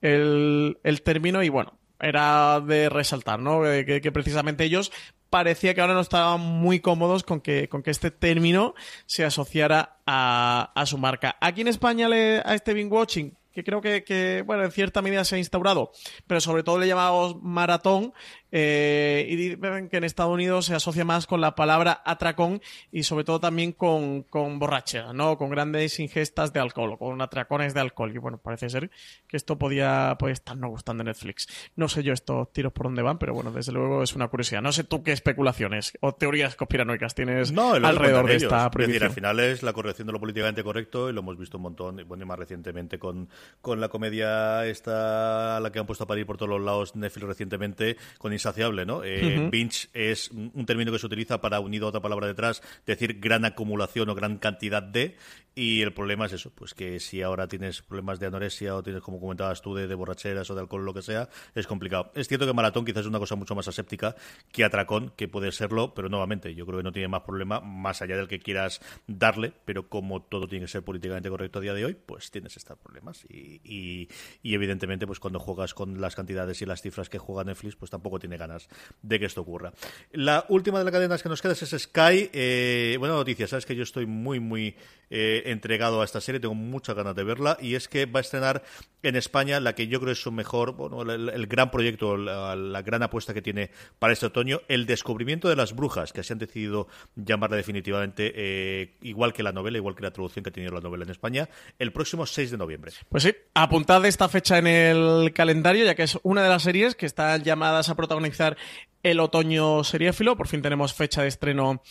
[0.00, 3.62] el, término y bueno, era de resaltar, ¿no?
[3.62, 4.90] Que, precisamente ellos
[5.30, 8.74] parecía que ahora no estaban muy cómodos con que, con que este término
[9.06, 11.36] se asociara a, a su marca.
[11.40, 15.24] Aquí en España le, a este Bing Watching que creo que, bueno, en cierta medida
[15.24, 15.90] se ha instaurado,
[16.28, 18.12] pero sobre todo le llamamos maratón,
[18.50, 23.02] eh, y dicen que en Estados Unidos se asocia más con la palabra atracón y
[23.02, 25.36] sobre todo también con, con borrachera, ¿no?
[25.36, 28.12] Con grandes ingestas de alcohol o con atracones de alcohol.
[28.14, 28.90] Y bueno, parece ser
[29.26, 31.46] que esto podía pues, estar no gustando en Netflix.
[31.76, 34.62] No sé yo estos tiros por dónde van, pero bueno, desde luego es una curiosidad.
[34.62, 38.80] No sé tú qué especulaciones o teorías conspiranoicas tienes alrededor de esta prohibición.
[38.80, 41.58] Es decir, al final es la corrección de lo políticamente correcto y lo hemos visto
[41.58, 43.28] un montón, bueno, y más recientemente con,
[43.60, 46.96] con la comedia esta a la que han puesto a parir por todos los lados
[46.96, 49.04] Netflix recientemente, con insaciable, ¿no?
[49.04, 53.20] Eh, binge es un término que se utiliza para, unido a otra palabra detrás, decir
[53.20, 55.16] gran acumulación o gran cantidad de,
[55.58, 59.02] y el problema es eso, pues que si ahora tienes problemas de anorexia o tienes,
[59.02, 62.12] como comentabas tú, de, borracheras o de alcohol, lo que sea, es complicado.
[62.14, 64.14] Es cierto que maratón quizás es una cosa mucho más aséptica
[64.52, 68.02] que atracón, que puede serlo, pero nuevamente, yo creo que no tiene más problema, más
[68.02, 71.74] allá del que quieras darle, pero como todo tiene que ser políticamente correcto a día
[71.74, 73.24] de hoy, pues tienes estos problemas.
[73.28, 74.08] Y, y,
[74.44, 77.90] y evidentemente, pues cuando juegas con las cantidades y las cifras que juega Netflix, pues
[77.90, 78.68] tampoco tiene ganas
[79.02, 79.72] de que esto ocurra.
[80.12, 82.30] La última de las cadenas que nos queda es Sky.
[82.32, 84.76] Eh, buena noticia, sabes que yo estoy muy, muy
[85.10, 88.22] eh, entregado a esta serie, tengo muchas ganas de verla, y es que va a
[88.22, 88.62] estrenar
[89.02, 93.02] en España la que yo creo es su mejor, bueno, el, gran proyecto, la, gran
[93.02, 96.88] apuesta que tiene para este otoño, el descubrimiento de las brujas, que se han decidido
[97.14, 100.80] llamarla definitivamente eh, igual que la novela, igual que la traducción que ha tenido la
[100.80, 102.92] novela en España, el próximo 6 de noviembre.
[103.08, 106.94] Pues sí, apuntad esta fecha en el calendario, ya que es una de las series
[106.94, 108.56] que están llamadas a protagonizar
[109.02, 110.36] el otoño seriéfilo.
[110.36, 111.82] Por fin tenemos fecha de estreno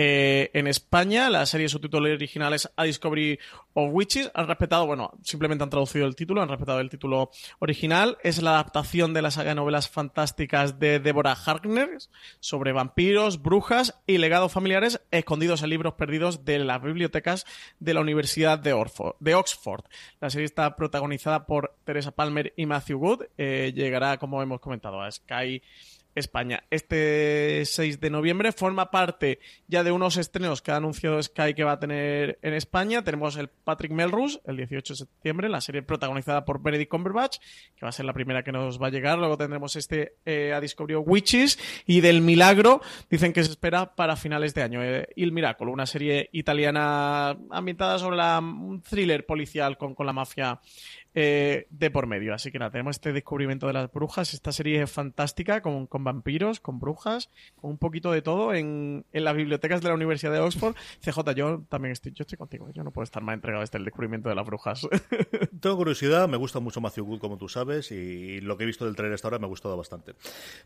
[0.00, 3.36] eh, en España, la serie su título original es A Discovery
[3.74, 4.30] of Witches.
[4.32, 8.16] Han respetado, bueno, simplemente han traducido el título, han respetado el título original.
[8.22, 11.98] Es la adaptación de la saga de novelas fantásticas de Deborah Harkner
[12.38, 17.44] sobre vampiros, brujas y legados familiares escondidos en libros perdidos de las bibliotecas
[17.80, 18.74] de la Universidad de,
[19.34, 19.84] Oxford.
[20.20, 23.22] La serie está protagonizada por Teresa Palmer y Matthew Wood.
[23.36, 25.60] Eh, llegará, como hemos comentado, a Sky
[26.18, 26.64] España.
[26.70, 31.64] Este 6 de noviembre forma parte ya de unos estrenos que ha anunciado Sky que
[31.64, 33.02] va a tener en España.
[33.02, 37.38] Tenemos el Patrick Melrose el 18 de septiembre, la serie protagonizada por Benedict Cumberbatch,
[37.76, 39.18] que va a ser la primera que nos va a llegar.
[39.18, 44.16] Luego tendremos este eh, a Discovery Witches y del Milagro, dicen que se espera para
[44.16, 44.82] finales de año.
[44.82, 50.12] Eh, Il Miracolo, una serie italiana ambientada sobre la, un thriller policial con, con la
[50.12, 50.60] mafia
[51.20, 52.32] eh, de por medio.
[52.32, 54.34] Así que nada, tenemos este descubrimiento de las brujas.
[54.34, 59.34] Esta serie es fantástica con, vampiros, con brujas, con un poquito de todo en, las
[59.34, 60.76] bibliotecas de la Universidad de Oxford.
[61.00, 62.70] CJ, yo también estoy, yo estoy contigo.
[62.72, 64.86] Yo no puedo estar más entregado a este el descubrimiento de las brujas.
[65.60, 68.84] Tengo curiosidad, me gusta mucho Matthew Good, como tú sabes, y lo que he visto
[68.84, 70.14] del trailer hasta ahora me ha gustado bastante.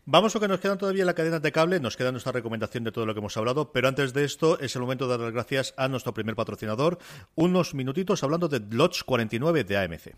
[0.05, 2.31] Vamos a lo que nos quedan todavía en la cadena de cable, nos queda nuestra
[2.31, 5.11] recomendación de todo lo que hemos hablado, pero antes de esto es el momento de
[5.13, 6.99] dar las gracias a nuestro primer patrocinador,
[7.33, 10.13] unos minutitos hablando de Lodge 49 de AMC.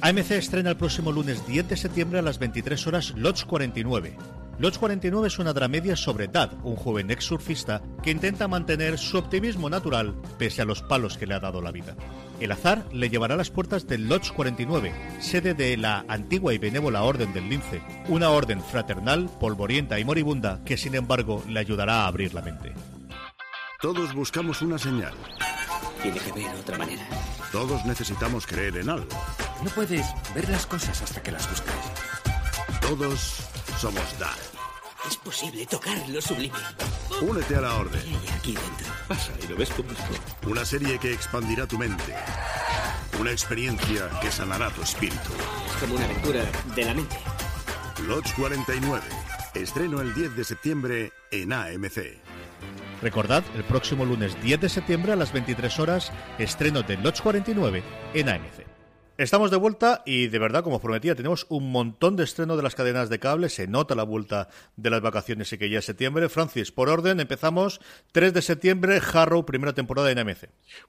[0.00, 4.16] AMC estrena el próximo lunes 10 de septiembre a las 23 horas Lodge 49.
[4.58, 9.16] Lodge 49 es una dramedia sobre Dad, un joven ex surfista que intenta mantener su
[9.16, 11.96] optimismo natural pese a los palos que le ha dado la vida.
[12.40, 16.58] El azar le llevará a las puertas del Lodge 49, sede de la antigua y
[16.58, 22.02] benévola Orden del Lince, una orden fraternal, polvorienta y moribunda que sin embargo le ayudará
[22.02, 22.72] a abrir la mente.
[23.80, 25.14] Todos buscamos una señal.
[26.02, 27.02] Tiene que haber otra manera.
[27.52, 29.08] Todos necesitamos creer en algo.
[29.62, 31.74] No puedes ver las cosas hasta que las buscas.
[32.80, 33.46] Todos
[33.78, 34.38] somos Dad.
[35.06, 36.56] Es posible tocar lo sublime.
[37.20, 38.00] Únete a la orden.
[38.00, 38.86] ¿Qué hay aquí dentro?
[39.06, 39.90] Pasa y lo ves como
[40.50, 42.14] Una serie que expandirá tu mente.
[43.20, 45.30] Una experiencia que sanará tu espíritu.
[45.66, 47.18] Es como una aventura de la mente.
[48.06, 49.02] Lodge 49.
[49.54, 51.98] Estreno el 10 de septiembre en AMC.
[53.02, 57.82] Recordad, el próximo lunes 10 de septiembre a las 23 horas, estreno de Lodge 49
[58.14, 58.71] en AMC.
[59.22, 62.64] Estamos de vuelta y de verdad, como os prometía, tenemos un montón de estreno de
[62.64, 63.50] las cadenas de cable.
[63.50, 66.28] Se nota la vuelta de las vacaciones y que ya es septiembre.
[66.28, 67.80] Francis, por orden, empezamos
[68.10, 70.48] 3 de septiembre, Harrow, primera temporada en AMC.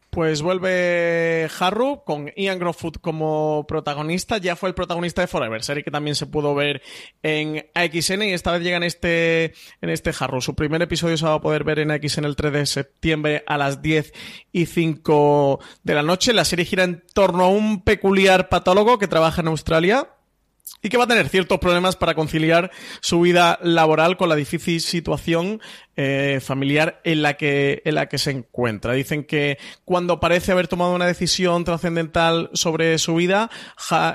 [0.10, 4.40] Pues vuelve Harrow con Ian Groffoot como protagonista.
[4.40, 6.82] Ya fue el protagonista de Forever, serie que también se pudo ver
[7.22, 10.42] en AXN y esta vez llega en este, en este Harrow.
[10.42, 13.60] Su primer episodio se va a poder ver en AXN el 3 de septiembre a
[13.60, 14.12] las 10
[14.52, 16.34] y 5 de la noche.
[16.34, 20.10] La serie gira en torno a un peculiar patólogo que trabaja en Australia
[20.84, 24.82] y que va a tener ciertos problemas para conciliar su vida laboral con la difícil
[24.82, 25.62] situación
[25.96, 28.94] eh, familiar en la que en la que se encuentra.
[28.94, 33.50] Dicen que cuando parece haber tomado una decisión trascendental sobre su vida,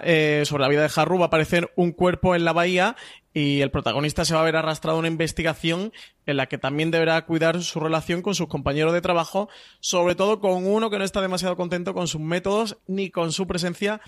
[0.04, 2.96] eh, sobre la vida de Haru, va a aparecer un cuerpo en la bahía
[3.32, 5.92] y el protagonista se va a ver arrastrado a una investigación
[6.26, 9.48] en la que también deberá cuidar su relación con sus compañeros de trabajo,
[9.80, 13.46] sobre todo con uno que no está demasiado contento con sus métodos ni con su
[13.46, 14.00] presencia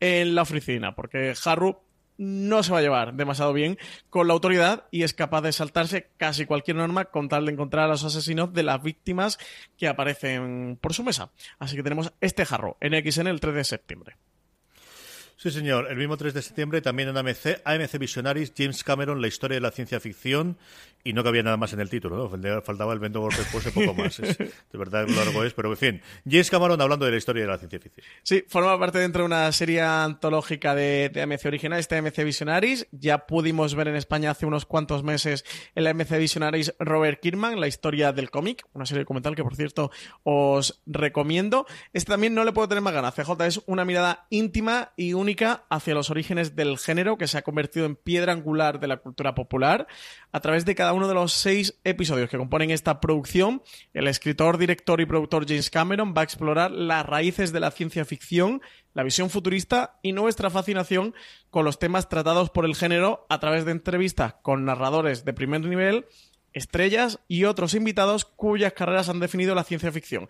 [0.00, 1.76] en la oficina, porque Haru
[2.18, 3.78] no se va a llevar demasiado bien
[4.10, 7.84] con la autoridad y es capaz de saltarse casi cualquier norma con tal de encontrar
[7.84, 9.38] a los asesinos de las víctimas
[9.78, 11.30] que aparecen por su mesa.
[11.58, 14.16] Así que tenemos este jarro en el 3 de septiembre.
[15.38, 15.86] Sí, señor.
[15.88, 19.60] El mismo 3 de septiembre también en AMC, AMC Visionaries, James Cameron, la historia de
[19.60, 20.58] la ciencia ficción.
[21.04, 22.62] Y no cabía nada más en el título, ¿no?
[22.62, 24.18] Faltaba el vento después de poco más.
[24.18, 26.02] Es, de verdad lo largo es, pero en fin.
[26.28, 28.04] James Cameron hablando de la historia de la ciencia ficción.
[28.22, 32.88] Sí, forma parte dentro de una serie antológica de, de AMC original, este AMC Visionaries.
[32.90, 35.44] Ya pudimos ver en España hace unos cuantos meses
[35.76, 39.92] el AMC Visionaries Robert Kirkman, la historia del cómic, una serie documental que, por cierto,
[40.24, 41.66] os recomiendo.
[41.92, 43.14] Este también no le puedo tener más ganas.
[43.14, 45.28] CJ es una mirada íntima y un
[45.68, 49.34] hacia los orígenes del género que se ha convertido en piedra angular de la cultura
[49.34, 49.86] popular.
[50.30, 53.62] A través de cada uno de los seis episodios que componen esta producción,
[53.94, 58.04] el escritor, director y productor James Cameron va a explorar las raíces de la ciencia
[58.04, 58.60] ficción,
[58.92, 61.14] la visión futurista y nuestra fascinación
[61.50, 65.62] con los temas tratados por el género a través de entrevistas con narradores de primer
[65.62, 66.04] nivel
[66.52, 70.28] estrellas y otros invitados cuyas carreras han definido la ciencia ficción.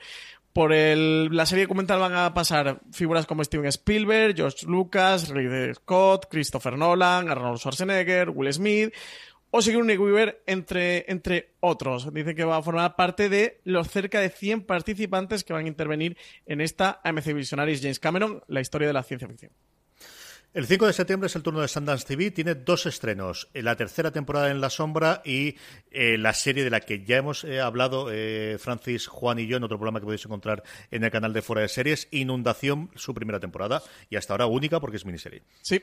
[0.52, 5.74] Por el, la serie documental van a pasar figuras como Steven Spielberg, George Lucas, Ridley
[5.74, 8.92] Scott, Christopher Nolan, Arnold Schwarzenegger, Will Smith
[9.50, 12.12] o Sigourney Weaver, entre, entre otros.
[12.12, 15.68] Dice que va a formar parte de los cerca de 100 participantes que van a
[15.68, 19.52] intervenir en esta AMC Visionaries James Cameron, la historia de la ciencia ficción.
[20.58, 22.32] El 5 de septiembre es el turno de Sundance TV.
[22.32, 25.54] Tiene dos estrenos: la tercera temporada en La Sombra y
[25.92, 29.58] eh, la serie de la que ya hemos eh, hablado eh, Francis, Juan y yo
[29.58, 32.08] en otro programa que podéis encontrar en el canal de Fuera de Series.
[32.10, 35.44] Inundación, su primera temporada y hasta ahora única porque es miniserie.
[35.62, 35.80] Sí,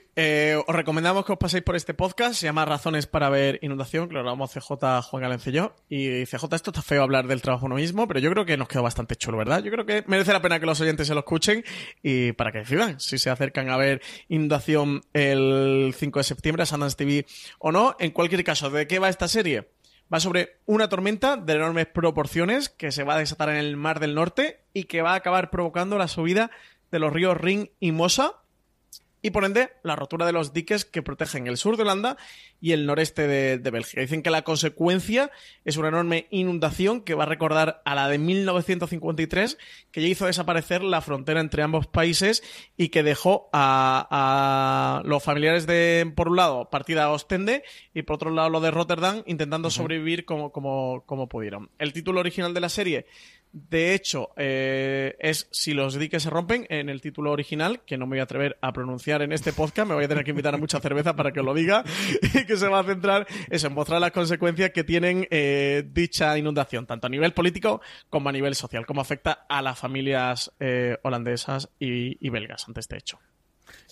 [0.68, 2.34] os recomendamos que os paséis por este podcast.
[2.34, 5.74] Se llama Razones para ver Inundación, que lo grabamos CJ, Juan Galencillo.
[5.88, 8.68] Y CJ, esto está feo hablar del trabajo uno mismo, pero yo creo que nos
[8.68, 9.64] quedó bastante chulo, ¿verdad?
[9.64, 11.64] Yo creo que merece la pena que los oyentes se lo escuchen
[12.04, 16.66] y para que decidan si se acercan a ver Inundación el 5 de septiembre a
[16.66, 17.26] Sundance TV
[17.60, 17.96] o no.
[18.00, 19.70] En cualquier caso, ¿de qué va esta serie?
[20.14, 24.00] Va sobre una tormenta de enormes proporciones que se va a desatar en el Mar
[24.00, 26.52] del Norte y que va a acabar provocando la subida
[26.92, 28.36] de los ríos Ring y Mosa
[29.26, 32.16] y por ende la rotura de los diques que protegen el sur de Holanda
[32.62, 34.02] y el noreste de, de Bélgica.
[34.02, 35.32] Dicen que la consecuencia
[35.64, 39.58] es una enorme inundación que va a recordar a la de 1953,
[39.92, 42.44] que ya hizo desaparecer la frontera entre ambos países
[42.78, 47.64] y que dejó a, a los familiares de, por un lado, partida a Ostende
[47.96, 51.72] y por otro lado, lo de Rotterdam, intentando sobrevivir como, como, como pudieron.
[51.80, 53.08] El título original de la serie
[53.56, 58.06] de hecho, eh, es Si los diques se rompen en el título original, que no
[58.06, 60.54] me voy a atrever a pronunciar en este podcast, me voy a tener que invitar
[60.54, 61.86] a mucha cerveza para que lo diga,
[62.34, 66.38] y que se va a centrar eso, en mostrar las consecuencias que tienen eh, dicha
[66.38, 70.98] inundación, tanto a nivel político como a nivel social, cómo afecta a las familias eh,
[71.04, 73.20] holandesas y, y belgas ante este hecho.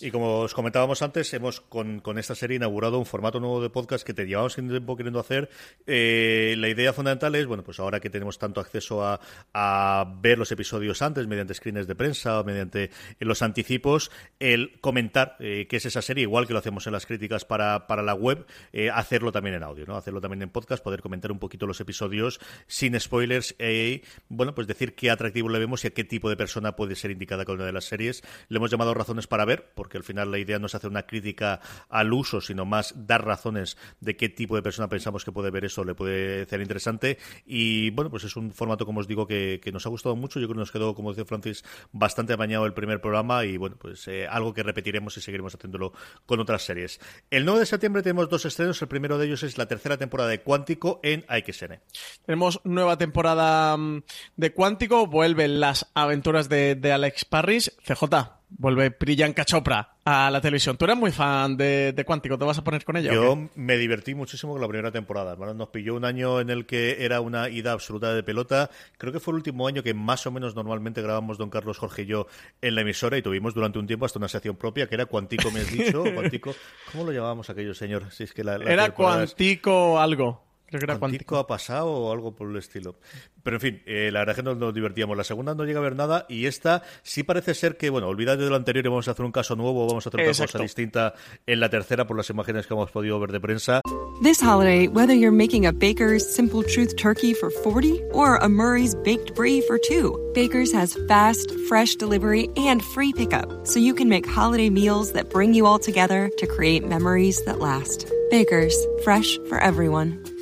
[0.00, 3.70] Y como os comentábamos antes, hemos con, con, esta serie inaugurado un formato nuevo de
[3.70, 5.48] podcast que te llevamos tiempo queriendo hacer.
[5.86, 9.20] Eh, la idea fundamental es, bueno, pues ahora que tenemos tanto acceso a,
[9.52, 15.36] a ver los episodios antes, mediante screens de prensa o mediante los anticipos, el comentar
[15.38, 18.14] eh, qué es esa serie, igual que lo hacemos en las críticas para, para la
[18.14, 19.96] web, eh, hacerlo también en audio, ¿no?
[19.96, 24.66] Hacerlo también en podcast, poder comentar un poquito los episodios sin spoilers y, bueno, pues
[24.66, 27.56] decir qué atractivo le vemos y a qué tipo de persona puede ser indicada con
[27.56, 28.22] una de las series.
[28.48, 31.02] Le hemos llamado razones para ver, porque al final la idea no es hacer una
[31.02, 31.60] crítica
[31.90, 35.66] al uso, sino más dar razones de qué tipo de persona pensamos que puede ver
[35.66, 37.18] eso, le puede ser interesante.
[37.44, 40.40] Y bueno, pues es un formato, como os digo, que, nos ha gustado mucho.
[40.40, 41.62] Yo creo que nos quedó, como decía Francis,
[41.92, 45.92] bastante amañado el primer programa y bueno, pues eh, algo que repetiremos y seguiremos haciéndolo
[46.24, 46.98] con otras series.
[47.28, 48.80] El 9 de septiembre tenemos dos estrenos.
[48.80, 51.80] El primero de ellos es la tercera temporada de Cuántico en AXN.
[52.24, 54.02] Tenemos nueva temporada mm,
[54.36, 57.70] de Cuántico, vuelven las aventuras de, de Alex Parrish.
[57.84, 60.76] CJ, vuelve Priyanka Chopra a la televisión.
[60.76, 63.12] Tú eres muy fan de, de Cuántico, ¿te vas a poner con ella?
[63.12, 65.34] Yo me divertí muchísimo con la primera temporada.
[65.34, 68.70] Bueno, nos pilló un año en el que era una ida absoluta de pelota.
[68.98, 72.02] Creo que fue el último año que más o menos normalmente grabamos Don Carlos Jorge
[72.02, 72.26] y yo
[72.60, 75.50] en la emisora y tuvimos durante un tiempo hasta una sección propia que era Cuántico,
[75.50, 76.04] me has dicho.
[76.14, 76.54] Cuántico.
[76.92, 78.10] ¿Cómo lo llamábamos aquello, señor?
[78.12, 80.44] Si es que la, la era Cuántico algo.
[80.66, 82.96] Creo que era Cuántico ha pasado o algo por el estilo.
[83.42, 85.16] Pero en fin, eh, la verdad es que nos, nos, divertíamos.
[85.16, 88.38] La segunda no llega a ver nada y esta sí parece ser que, bueno, olvidad
[88.38, 90.52] de lo anterior y vamos a hacer un caso nuevo, vamos a hacer una Exacto.
[90.52, 91.14] cosa distinta
[91.46, 93.80] en la tercera por las imágenes que hemos podido ver de prensa.
[94.22, 98.94] This holiday, whether you're making a Baker's Simple Truth turkey for 40 or a Murray's
[98.94, 104.08] Baked Brie for 2, Baker's has fast, fresh delivery and free pickup, so you can
[104.08, 108.10] make holiday meals that bring you all together to create memories that last.
[108.30, 110.33] Baker's, fresh for everyone.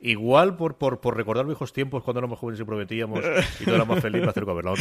[0.00, 3.20] Igual por, por, por recordar viejos tiempos cuando éramos jóvenes y prometíamos
[3.60, 4.74] y todo era más feliz me acerco a verla.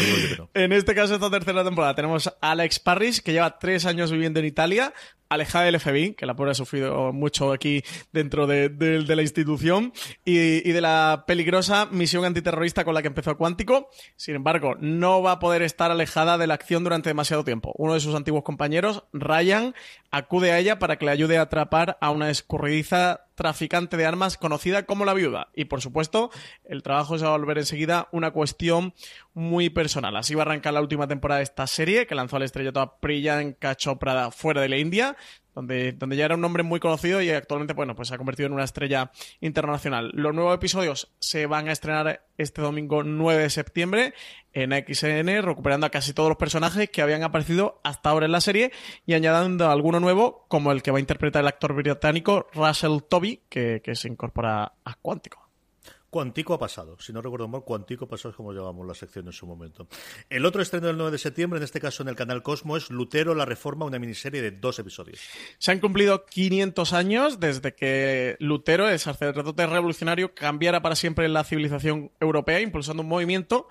[0.54, 4.40] En este caso, esta tercera temporada, tenemos a Alex Parrish, que lleva tres años viviendo
[4.40, 4.94] en Italia,
[5.30, 9.22] alejada del FBI, que la pobre ha sufrido mucho aquí dentro de, de, de la
[9.22, 9.94] institución,
[10.26, 13.90] y, y, de la peligrosa misión antiterrorista con la que empezó Cuántico.
[14.16, 17.74] Sin embargo, no va a poder estar alejada de la acción durante demasiado tiempo.
[17.78, 19.74] Uno de sus antiguos compañeros, Ryan,
[20.12, 24.36] acude a ella para que le ayude a atrapar a una escurridiza traficante de armas
[24.36, 25.50] conocida como la viuda.
[25.54, 26.32] Y por supuesto,
[26.66, 28.96] el trabajo se va a volver enseguida una cuestión
[29.36, 30.16] muy personal.
[30.18, 33.00] Así va a arrancar la última temporada de esta serie, que lanzó al estrellato a
[33.00, 35.16] Priyanka Chopra fuera de la India,
[35.58, 38.46] donde, donde ya era un nombre muy conocido y actualmente, bueno, pues se ha convertido
[38.46, 39.10] en una estrella
[39.42, 40.12] internacional.
[40.14, 44.14] Los nuevos episodios se van a estrenar este domingo 9 de septiembre
[44.54, 48.42] en XN, recuperando a casi todos los personajes que habían aparecido hasta ahora en la
[48.42, 48.72] serie
[49.08, 53.42] y añadiendo alguno nuevo, como el que va a interpretar el actor británico Russell Toby,
[53.50, 55.47] que, que se incorpora a Cuántico.
[56.10, 56.98] Cuántico ha pasado.
[57.00, 59.88] Si no recuerdo mal, Cuántico ha pasado es como llamamos la sección en su momento.
[60.30, 62.90] El otro estreno del 9 de septiembre, en este caso en el canal Cosmo, es
[62.90, 65.20] Lutero, la Reforma, una miniserie de dos episodios.
[65.58, 71.44] Se han cumplido 500 años desde que Lutero, el sacerdote revolucionario, cambiara para siempre la
[71.44, 73.68] civilización europea, impulsando un movimiento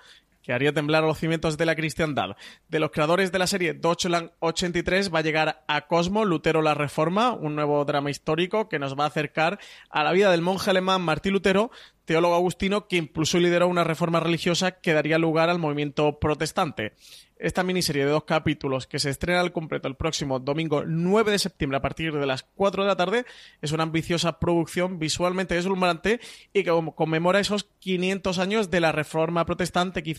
[0.46, 2.36] que haría temblar los cimientos de la cristiandad.
[2.68, 6.72] De los creadores de la serie Deutschland 83 va a llegar a Cosmo, Lutero la
[6.72, 9.58] Reforma, un nuevo drama histórico que nos va a acercar
[9.90, 11.72] a la vida del monje alemán Martín Lutero
[12.06, 16.94] teólogo agustino que impulsó y lideró una reforma religiosa que daría lugar al movimiento protestante.
[17.38, 21.38] Esta miniserie de dos capítulos que se estrena al completo el próximo domingo 9 de
[21.38, 23.26] septiembre a partir de las 4 de la tarde
[23.60, 26.18] es una ambiciosa producción visualmente deslumbrante
[26.54, 30.16] y que conmemora esos 500 años de la reforma protestante que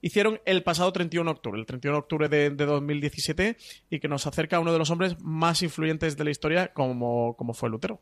[0.00, 3.56] hicieron el pasado 31 de octubre, el 31 de octubre de, de 2017
[3.90, 7.36] y que nos acerca a uno de los hombres más influyentes de la historia como,
[7.36, 8.00] como fue Lutero.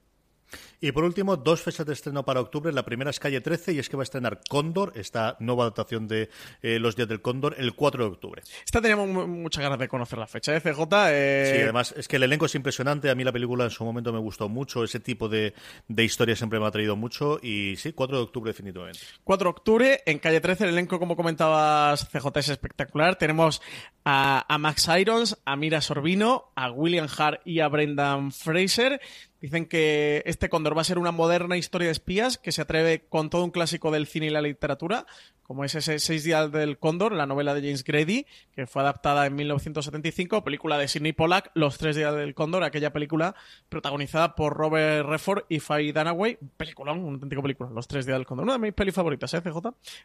[0.80, 2.72] Y por último, dos fechas de estreno para octubre.
[2.72, 6.08] La primera es Calle 13 y es que va a estrenar Cóndor, esta nueva adaptación
[6.08, 6.28] de
[6.62, 8.42] eh, Los Días del Cóndor, el 4 de octubre.
[8.64, 10.82] Esta teníamos muchas ganas de conocer la fecha de CJ.
[11.08, 11.52] Eh...
[11.54, 13.10] Sí, además es que el elenco es impresionante.
[13.10, 14.84] A mí la película en su momento me gustó mucho.
[14.84, 15.54] Ese tipo de,
[15.88, 17.38] de historia siempre me ha traído mucho.
[17.42, 19.00] Y sí, 4 de octubre definitivamente.
[19.24, 23.16] 4 de octubre, en Calle 13, el elenco, como comentabas, CJ es espectacular.
[23.16, 23.62] Tenemos
[24.04, 29.00] a, a Max Irons, a Mira Sorbino, a William Hart y a Brendan Fraser.
[29.44, 33.04] Dicen que este Cóndor va a ser una moderna historia de espías que se atreve
[33.10, 35.04] con todo un clásico del cine y la literatura,
[35.42, 39.26] como es ese Seis días del Cóndor, la novela de James Grady, que fue adaptada
[39.26, 43.34] en 1975, película de Sidney Pollack, Los tres días del Cóndor, aquella película
[43.68, 48.24] protagonizada por Robert Redford y Faye Dunaway, peliculón, un auténtico película, Los tres días del
[48.24, 49.58] Cóndor, una de mis pelis favoritas, ¿eh, CJ?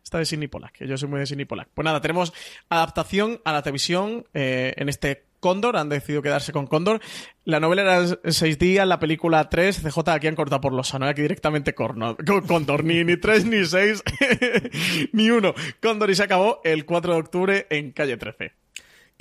[0.03, 1.69] Esta de Sidney Pollack, que yo soy muy de Sidney Pollack.
[1.73, 2.33] Pues nada, tenemos
[2.67, 7.01] adaptación a la televisión eh, en este Cóndor, han decidido quedarse con Cóndor.
[7.45, 11.07] La novela era seis días, la película tres, CJ aquí han cortado por los sano,
[11.07, 12.17] aquí directamente corno,
[12.47, 14.03] Cóndor, ni, ni tres, ni seis,
[15.13, 15.53] ni uno.
[15.81, 18.53] Cóndor y se acabó el 4 de octubre en calle 13.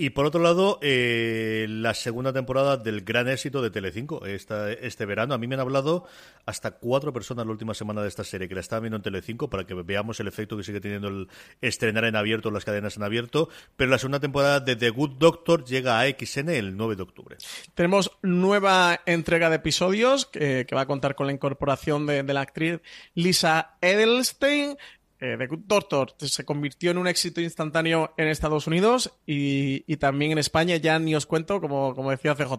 [0.01, 5.05] Y por otro lado, eh, la segunda temporada del gran éxito de Telecinco esta, este
[5.07, 5.35] verano.
[5.35, 6.07] A mí me han hablado
[6.47, 9.51] hasta cuatro personas la última semana de esta serie que la estaban viendo en Telecinco
[9.51, 11.29] para que veamos el efecto que sigue teniendo el
[11.61, 13.49] estrenar en abierto las cadenas en abierto.
[13.77, 17.37] Pero la segunda temporada de The Good Doctor llega a XN el 9 de octubre.
[17.75, 22.43] Tenemos nueva entrega de episodios que, va a contar con la incorporación de, de la
[22.43, 22.79] actriz
[23.15, 24.77] Lisa Edelstein
[25.21, 29.97] eh, The Good Doctor se convirtió en un éxito instantáneo en Estados Unidos y, y,
[29.97, 32.53] también en España, ya ni os cuento, como, como decía CJ,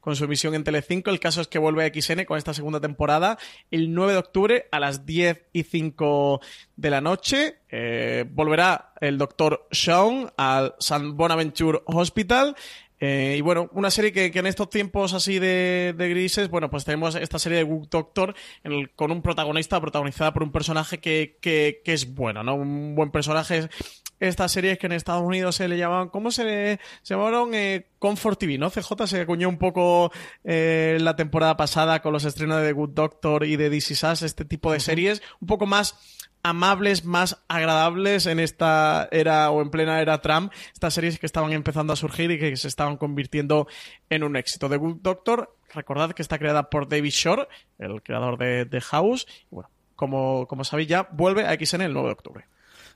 [0.00, 1.10] con su emisión en Telecinco.
[1.10, 3.38] El caso es que vuelve a XN con esta segunda temporada
[3.70, 6.40] el 9 de octubre a las 10 y 5
[6.76, 7.60] de la noche.
[7.70, 12.54] Eh, volverá el doctor Sean al San Bonaventure Hospital
[13.04, 16.70] eh, y bueno, una serie que, que, en estos tiempos así de, de, grises, bueno,
[16.70, 18.32] pues tenemos esta serie de Good Doctor
[18.62, 22.54] en el, con un protagonista protagonizada por un personaje que, que, que, es bueno, ¿no?
[22.54, 23.68] Un buen personaje.
[24.20, 27.52] Estas series que en Estados Unidos se le llamaban, ¿cómo se le se llamaron?
[27.54, 28.70] Eh, Comfort TV, ¿no?
[28.70, 30.12] CJ se acuñó un poco
[30.44, 34.22] eh, la temporada pasada con los estrenos de The Good Doctor y de DC Sass,
[34.22, 35.96] este tipo de series, un poco más
[36.42, 41.52] amables, más agradables en esta era o en plena era Trump, estas series que estaban
[41.52, 43.66] empezando a surgir y que se estaban convirtiendo
[44.10, 44.68] en un éxito.
[44.68, 49.26] The Good Doctor, recordad que está creada por David Shore, el creador de, de House,
[49.50, 52.44] y bueno, como, como sabéis ya, vuelve a XN el 9 de octubre.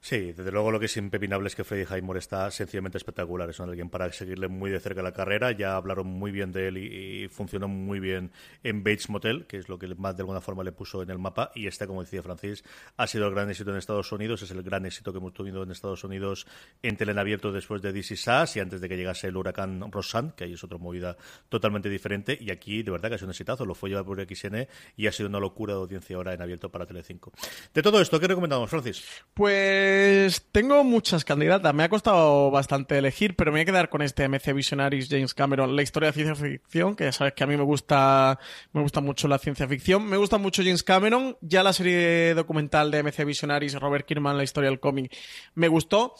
[0.08, 3.50] Sí, desde luego lo que es impepinable es que Freddy Highmore está sencillamente espectacular.
[3.50, 5.50] Es alguien para seguirle muy de cerca la carrera.
[5.50, 8.30] Ya hablaron muy bien de él y, funcionó muy bien
[8.62, 11.18] en Bates Motel, que es lo que más de alguna forma le puso en el
[11.18, 11.50] mapa.
[11.56, 12.62] Y este, como decía Francis,
[12.96, 14.42] ha sido el gran éxito en Estados Unidos.
[14.42, 16.46] Es el gran éxito que hemos tenido en Estados Unidos
[16.84, 20.44] en Telenabierto después de DC Sass y antes de que llegase el huracán Rosan, que
[20.44, 21.16] ahí es otra movida
[21.48, 22.38] totalmente diferente.
[22.40, 23.66] Y aquí, de verdad, que ha sido un exitazo.
[23.66, 26.70] Lo fue llevado por XN y ha sido una locura de audiencia ahora en abierto
[26.70, 27.32] para Telecinco.
[27.74, 29.04] De todo esto, ¿qué recomendamos, Francis?
[29.34, 31.72] Pues pues tengo muchas candidatas.
[31.72, 35.32] Me ha costado bastante elegir, pero me voy a quedar con este MC Visionaries James
[35.32, 38.38] Cameron, la historia de ciencia ficción, que ya sabes que a mí me gusta,
[38.72, 40.06] me gusta mucho la ciencia ficción.
[40.06, 41.38] Me gusta mucho James Cameron.
[41.40, 45.16] Ya la serie documental de MC Visionaries, Robert Kirkman, la historia del cómic,
[45.54, 46.14] me gustó.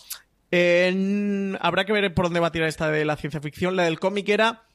[0.51, 3.77] Eh, habrá que ver por dónde va a tirar esta de la ciencia ficción.
[3.77, 4.65] La del cómic era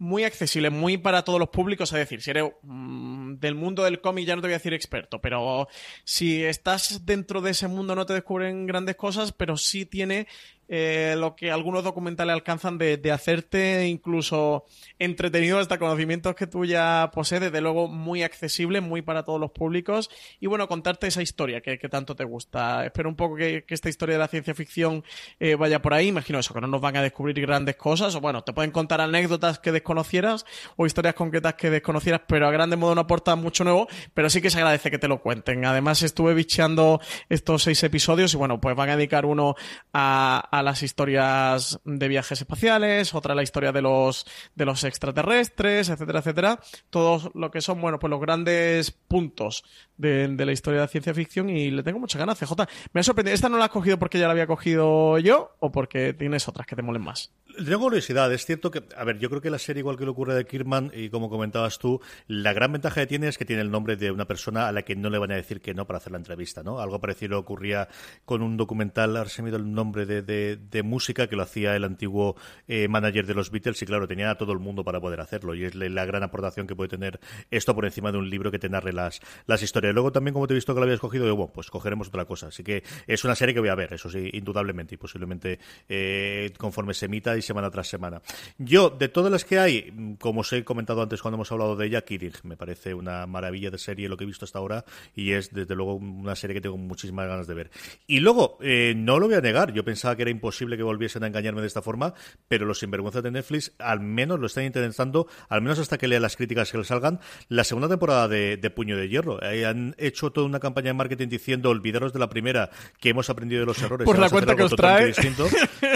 [0.00, 1.92] muy accesible, muy para todos los públicos.
[1.92, 4.72] Es decir, si eres mmm, del mundo del cómic, ya no te voy a decir
[4.72, 5.68] experto, pero
[6.04, 10.26] si estás dentro de ese mundo no te descubren grandes cosas, pero sí tiene
[10.72, 14.66] eh, lo que algunos documentales alcanzan de, hacerte incluso
[15.00, 19.50] entretenido hasta conocimientos que tú ya posees, desde luego muy accesible, muy para todos los
[19.50, 22.86] públicos y bueno, contarte esa historia que, tanto te gusta.
[22.86, 25.02] Espero un poco que, esta historia de la ciencia ficción
[25.40, 28.20] eh, vaya por ahí, imagino eso, que no nos van a descubrir grandes cosas o
[28.20, 30.46] bueno, te pueden contar anécdotas que desconocieras
[30.76, 34.40] o historias concretas que desconocieras, pero a grande modo no aporta mucho nuevo, pero sí
[34.40, 35.64] que se agradece que te lo cuenten.
[35.64, 39.56] Además estuve bicheando estos seis episodios y bueno, pues van a dedicar uno
[39.92, 46.20] a las historias de viajes espaciales, otra la historia de los, de los extraterrestres, etcétera,
[46.20, 46.60] etcétera.
[46.90, 49.64] Todo lo que son, bueno, pues los grandes puntos
[49.96, 52.52] de, la historia de ciencia ficción y le tengo muchas ganas, CJ.
[52.92, 53.34] Me ha sorprendido.
[53.34, 56.66] ¿Esta no la has cogido porque ya la había cogido yo o porque tienes otras
[56.66, 57.32] que te molen más?
[57.64, 60.10] Tengo curiosidad, es cierto que, a ver, yo creo que la serie, igual que le
[60.10, 63.60] ocurre de Kirman, y como comentabas tú, la gran ventaja que tiene es que tiene
[63.60, 65.86] el nombre de una persona a la que no le van a decir que no
[65.86, 66.80] para hacer la entrevista, ¿no?
[66.80, 67.88] Algo parecido ocurría
[68.24, 71.84] con un documental, ahora se me el nombre de, de, música, que lo hacía el
[71.84, 72.34] antiguo
[72.66, 75.54] eh, manager de los Beatles, y claro, tenía a todo el mundo para poder hacerlo,
[75.54, 78.58] y es la gran aportación que puede tener esto por encima de un libro que
[78.58, 79.92] te narre las, las historias.
[79.92, 82.24] Luego también, como te he visto que lo habías cogido, digo, bueno, pues cogeremos otra
[82.24, 82.46] cosa.
[82.46, 85.58] Así que es una serie que voy a ver, eso sí, indudablemente, y posiblemente
[85.88, 88.22] eh, conforme se emita y semana tras semana.
[88.58, 91.86] Yo, de todas las que hay, como os he comentado antes cuando hemos hablado de
[91.86, 94.84] ella, Kirig me parece una maravilla de serie lo que he visto hasta ahora
[95.16, 97.70] y es desde luego una serie que tengo muchísimas ganas de ver.
[98.06, 101.24] Y luego, eh, no lo voy a negar, yo pensaba que era imposible que volviesen
[101.24, 102.14] a engañarme de esta forma,
[102.46, 106.20] pero los sinvergüenzas de Netflix al menos lo están intentando, al menos hasta que lea
[106.20, 109.42] las críticas que le salgan, la segunda temporada de, Puño de Hierro.
[109.42, 112.70] Eh, han hecho toda una campaña de marketing diciendo olvidaros de la primera,
[113.00, 114.04] que hemos aprendido de los errores.
[114.04, 115.12] Por la cuenta que os trae.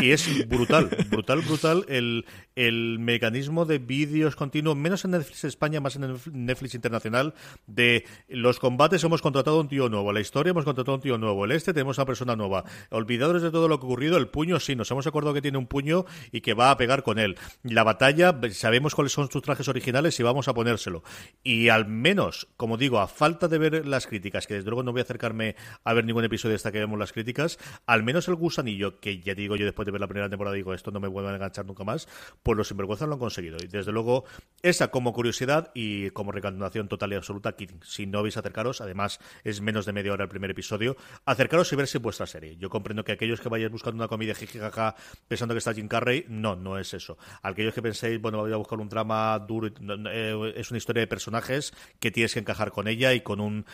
[0.03, 2.27] y es brutal, brutal, brutal el,
[2.57, 7.35] el mecanismo de vídeos continuos, menos en Netflix España, más en Netflix Internacional,
[7.67, 11.03] de los combates hemos contratado a un tío nuevo, la historia hemos contratado a un
[11.03, 12.65] tío nuevo, el este tenemos a una persona nueva.
[12.91, 15.59] Olvidados de todo lo que ha ocurrido, el puño sí, nos hemos acordado que tiene
[15.59, 17.37] un puño y que va a pegar con él.
[17.63, 21.03] La batalla, sabemos cuáles son sus trajes originales y vamos a ponérselo.
[21.43, 24.93] Y al menos, como digo, a falta de ver las críticas, que desde luego no
[24.93, 28.35] voy a acercarme a ver ningún episodio hasta que vemos las críticas, al menos el
[28.35, 31.09] gusanillo, que ya digo yo después de ver la primera temporada, digo, esto no me
[31.09, 32.09] vuelve a enganchar nunca más,
[32.43, 33.57] pues los sinvergüenzas lo han conseguido.
[33.63, 34.25] Y desde luego,
[34.63, 39.21] esa como curiosidad y como recaudación total y absoluta, si no vais a acercaros, además
[39.43, 42.57] es menos de media hora el primer episodio, acercaros y verse vuestra serie.
[42.57, 44.95] Yo comprendo que aquellos que vayáis buscando una comedia jijijaja
[45.29, 47.19] pensando que está Jim Carrey, no, no es eso.
[47.43, 51.07] Aquellos que penséis, bueno, voy a buscar un drama duro, eh, es una historia de
[51.07, 53.65] personajes que tienes que encajar con ella y con un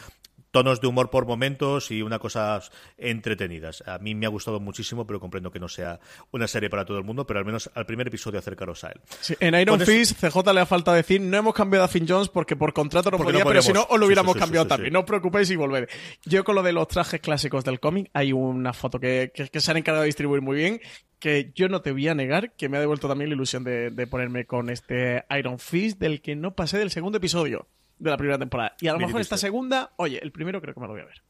[0.50, 2.60] tonos de humor por momentos y una cosa
[2.98, 3.82] entretenidas.
[3.86, 6.98] A mí me ha gustado muchísimo, pero comprendo que no sea una serie para todo
[6.98, 9.00] el mundo, pero al menos al primer episodio acercaros a él.
[9.40, 12.56] en Iron Fist, CJ le ha falta decir, no hemos cambiado a Finn Jones porque
[12.56, 14.92] por contrato no podía, pero si no, os lo hubiéramos cambiado también.
[14.92, 15.88] No os preocupéis y volver.
[16.24, 19.76] Yo con lo de los trajes clásicos del cómic, hay una foto que, se han
[19.76, 20.80] encargado de distribuir muy bien,
[21.18, 23.90] que yo no te voy a negar que me ha devuelto también la ilusión de,
[23.90, 27.68] de ponerme con este Iron Fist del que no pasé del segundo episodio
[28.00, 28.74] de la primera temporada.
[28.80, 31.06] Y a lo mejor esta segunda, oye, el primero creo que me lo voy a
[31.06, 31.22] ver.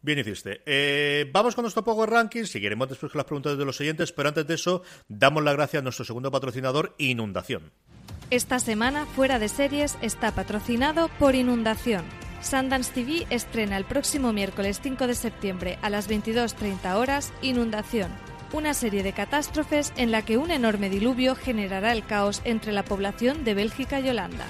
[0.00, 0.60] Bien hiciste.
[0.66, 2.44] Eh, vamos con nuestro Power Ranking.
[2.44, 5.78] Seguiremos después con las preguntas de los oyentes, pero antes de eso, damos la gracia
[5.78, 7.72] a nuestro segundo patrocinador, Inundación.
[8.30, 12.04] Esta semana, Fuera de Series está patrocinado por Inundación.
[12.42, 18.10] Sundance TV estrena el próximo miércoles 5 de septiembre a las 22.30 horas Inundación,
[18.52, 22.84] una serie de catástrofes en la que un enorme diluvio generará el caos entre la
[22.84, 24.44] población de Bélgica y Holanda.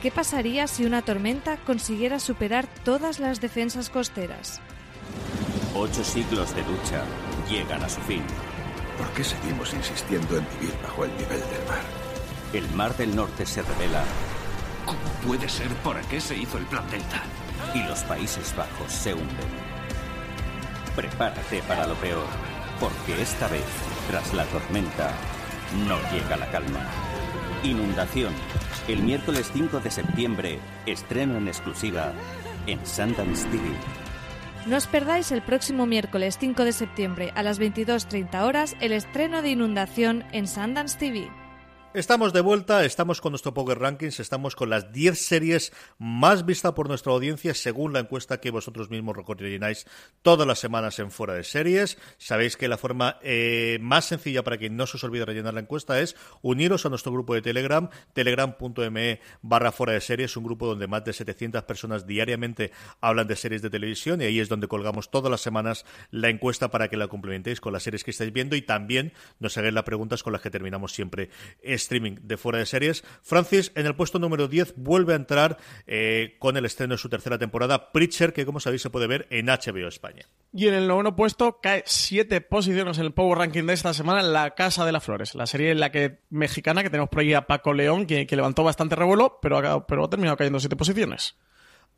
[0.00, 4.58] ¿Qué pasaría si una tormenta consiguiera superar todas las defensas costeras?
[5.74, 7.04] Ocho siglos de lucha
[7.50, 8.22] llegan a su fin.
[8.96, 11.82] ¿Por qué seguimos insistiendo en vivir bajo el nivel del mar?
[12.54, 14.02] El mar del norte se revela.
[14.86, 15.68] ¿Cómo puede ser?
[15.84, 17.22] ¿Por qué se hizo el plan Delta?
[17.74, 19.48] Y los Países Bajos se hunden.
[20.96, 22.26] Prepárate para lo peor,
[22.80, 23.66] porque esta vez,
[24.08, 25.12] tras la tormenta,
[25.86, 26.86] no llega la calma.
[27.62, 28.32] Inundación.
[28.88, 32.12] El miércoles 5 de septiembre, estreno en exclusiva
[32.66, 33.62] en Sundance TV.
[34.66, 39.42] No os perdáis el próximo miércoles 5 de septiembre a las 22.30 horas el estreno
[39.42, 41.39] de Inundación en Sundance TV.
[41.92, 46.72] Estamos de vuelta, estamos con nuestro Poker Rankings, estamos con las 10 series más vistas
[46.72, 49.88] por nuestra audiencia según la encuesta que vosotros mismos rellenáis
[50.22, 51.98] todas las semanas en Fuera de Series.
[52.16, 55.62] Sabéis que la forma eh, más sencilla para que no se os olvide rellenar la
[55.62, 60.68] encuesta es uniros a nuestro grupo de Telegram, telegram.me barra Fuera de Series, un grupo
[60.68, 62.70] donde más de 700 personas diariamente
[63.00, 66.70] hablan de series de televisión y ahí es donde colgamos todas las semanas la encuesta
[66.70, 69.82] para que la complementéis con las series que estáis viendo y también nos hagáis las
[69.82, 71.30] preguntas con las que terminamos siempre
[71.82, 73.04] streaming de fuera de series.
[73.22, 77.08] Francis, en el puesto número 10, vuelve a entrar eh, con el estreno de su
[77.08, 80.26] tercera temporada, Preacher, que como sabéis se puede ver en HBO España.
[80.52, 84.22] Y en el noveno puesto cae siete posiciones en el Power Ranking de esta semana,
[84.22, 87.34] La Casa de las Flores, la serie en la que mexicana que tenemos por ahí
[87.34, 91.36] a Paco León, que, levantó bastante revuelo, pero pero ha terminado cayendo siete posiciones.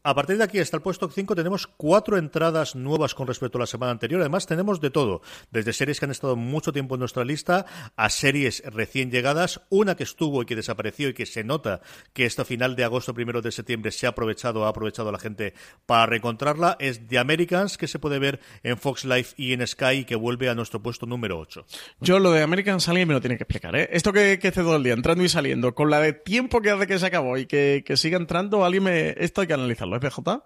[0.05, 3.61] A partir de aquí, hasta el puesto 5, tenemos cuatro entradas nuevas con respecto a
[3.61, 4.20] la semana anterior.
[4.20, 5.22] Además, tenemos de todo,
[5.53, 9.61] desde series que han estado mucho tiempo en nuestra lista a series recién llegadas.
[9.68, 11.82] Una que estuvo y que desapareció y que se nota
[12.14, 15.55] que esta final de agosto, primero de septiembre, se ha aprovechado, ha aprovechado la gente
[15.86, 16.76] para reencontrarla.
[16.80, 20.16] Es The Americans, que se puede ver en Fox Life y en Sky y que
[20.16, 21.64] vuelve a nuestro puesto número 8.
[22.00, 23.76] Yo lo de Americans alguien me lo tiene que explicar.
[23.76, 23.88] ¿eh?
[23.92, 26.70] Esto que, que hace todo el día, entrando y saliendo, con la de tiempo que
[26.70, 29.14] hace que se acabó y que, que siga entrando, alguien me...
[29.16, 29.91] Esto hay que analizarlo.
[30.01, 30.43] FJ,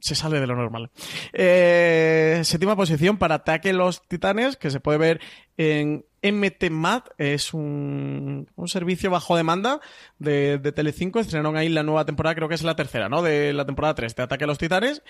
[0.00, 0.90] se sale de lo normal.
[1.32, 5.20] Eh, séptima posición para Ataque los Titanes, que se puede ver
[5.56, 9.80] en MTMAD es un, servicio bajo demanda
[10.18, 11.20] de, de Telecinco.
[11.20, 13.22] Estrenaron ahí la nueva temporada, creo que es la tercera, ¿no?
[13.22, 15.02] De la temporada 3 de Ataque a los Titanes.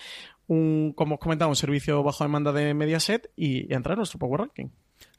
[0.47, 4.19] Un, como os comentaba, un servicio bajo demanda de Mediaset y, y entrar en nuestro
[4.19, 4.69] Power Ranking.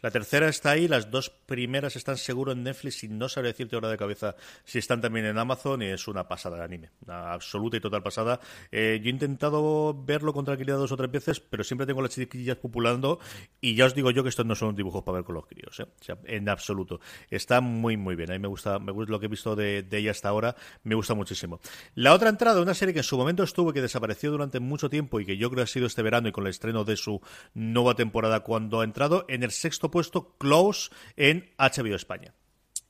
[0.03, 3.77] La tercera está ahí, las dos primeras están seguro en Netflix y no sabré decirte
[3.77, 7.33] ahora de cabeza si están también en Amazon y es una pasada de anime, una
[7.33, 8.41] absoluta y total pasada.
[8.71, 12.13] Eh, yo he intentado verlo con tranquilidad dos o tres veces, pero siempre tengo las
[12.13, 13.19] chiquillas populando
[13.61, 15.81] y ya os digo yo que estos no son dibujos para ver con los críos,
[15.81, 15.87] ¿eh?
[16.25, 17.01] en absoluto.
[17.31, 19.83] Está muy muy bien, a mí me gusta, me gusta lo que he visto de,
[19.83, 21.61] de ella hasta ahora, me gusta muchísimo.
[21.95, 25.21] La otra entrada, una serie que en su momento estuvo que desapareció durante mucho tiempo
[25.21, 27.21] y que yo creo ha sido este verano y con el estreno de su
[27.55, 32.35] nueva temporada cuando ha entrado en el sexto puesto Close en HBO España.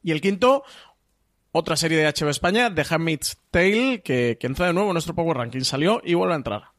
[0.03, 0.65] Y el quinto,
[1.53, 5.15] otra serie de HBO España, The Handmaid's Tale, que, que entra de nuevo en nuestro
[5.15, 5.63] Power Ranking.
[5.63, 6.77] Salió y vuelve a entrar.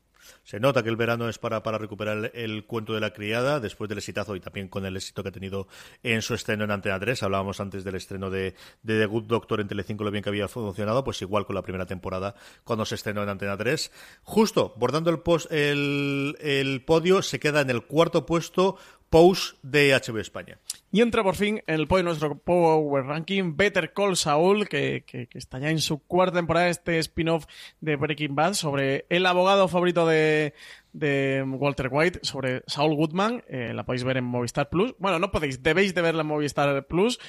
[0.47, 3.59] Se nota que el verano es para, para recuperar el, el, cuento de la criada,
[3.59, 5.68] después del exitazo y también con el éxito que ha tenido
[6.03, 7.22] en su estreno en Antena 3.
[7.24, 10.47] Hablábamos antes del estreno de, de The Good Doctor en Telecinco, lo bien que había
[10.47, 13.91] funcionado, pues igual con la primera temporada cuando se estrenó en Antena 3.
[14.24, 18.78] Justo, bordando el, post, el, el podio, se queda en el cuarto puesto
[19.10, 20.60] Pose de HBO España.
[20.91, 25.28] Y entra por fin en el podio nuestro Power Ranking Better Call Saul, que, que,
[25.34, 27.45] está ya en su cuarta temporada, este spin-off
[27.82, 30.53] de Breaking Bad, sobre el abogado favorito de,
[30.93, 33.43] de Walter White, sobre Saul Goodman.
[33.47, 34.95] Eh, la podéis ver en Movistar Plus.
[34.97, 37.20] Bueno, no podéis, debéis de verla en Movistar Plus,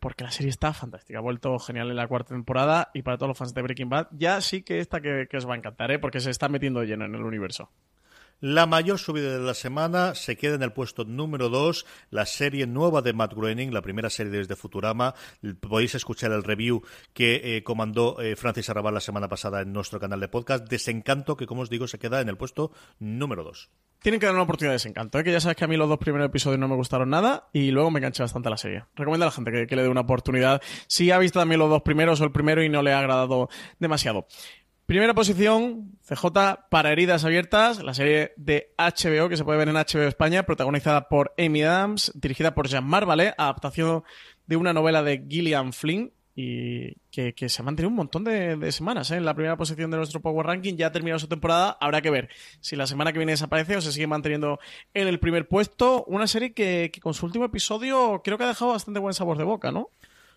[0.00, 1.18] porque la serie está fantástica.
[1.18, 4.08] Ha vuelto genial en la cuarta temporada y para todos los fans de Breaking Bad,
[4.12, 5.98] ya sí que esta que, que os va a encantar, ¿eh?
[5.98, 7.70] porque se está metiendo lleno en el universo.
[8.40, 12.68] La mayor subida de la semana se queda en el puesto número 2, la serie
[12.68, 15.16] nueva de Matt Groening, la primera serie desde Futurama.
[15.58, 16.82] Podéis escuchar el review
[17.14, 20.68] que eh, comandó eh, Francis Arrabal la semana pasada en nuestro canal de podcast.
[20.68, 22.70] Desencanto, que como os digo, se queda en el puesto
[23.00, 23.70] número 2.
[24.00, 25.24] Tienen que dar una oportunidad de Desencanto, ¿eh?
[25.24, 27.72] que ya sabes que a mí los dos primeros episodios no me gustaron nada y
[27.72, 28.84] luego me enganché bastante a la serie.
[28.94, 31.70] Recomiendo a la gente que, que le dé una oportunidad si ha visto también los
[31.70, 33.48] dos primeros o el primero y no le ha agradado
[33.80, 34.28] demasiado.
[34.88, 36.24] Primera posición, CJ
[36.70, 41.10] para heridas abiertas, la serie de HBO que se puede ver en HBO España, protagonizada
[41.10, 44.02] por Amy Adams, dirigida por Jean-Marc Vallée, adaptación
[44.46, 48.72] de una novela de Gillian Flynn y que, que se ha mantenido un montón de,
[48.72, 49.16] semanas ¿eh?
[49.16, 50.76] en la primera posición de nuestro Power Ranking.
[50.76, 52.30] Ya ha terminado su temporada, habrá que ver
[52.62, 54.58] si la semana que viene desaparece o se sigue manteniendo
[54.94, 56.02] en el primer puesto.
[56.06, 59.44] Una serie que con su último episodio creo que ha dejado bastante buen sabor de
[59.44, 59.90] boca, ¿no?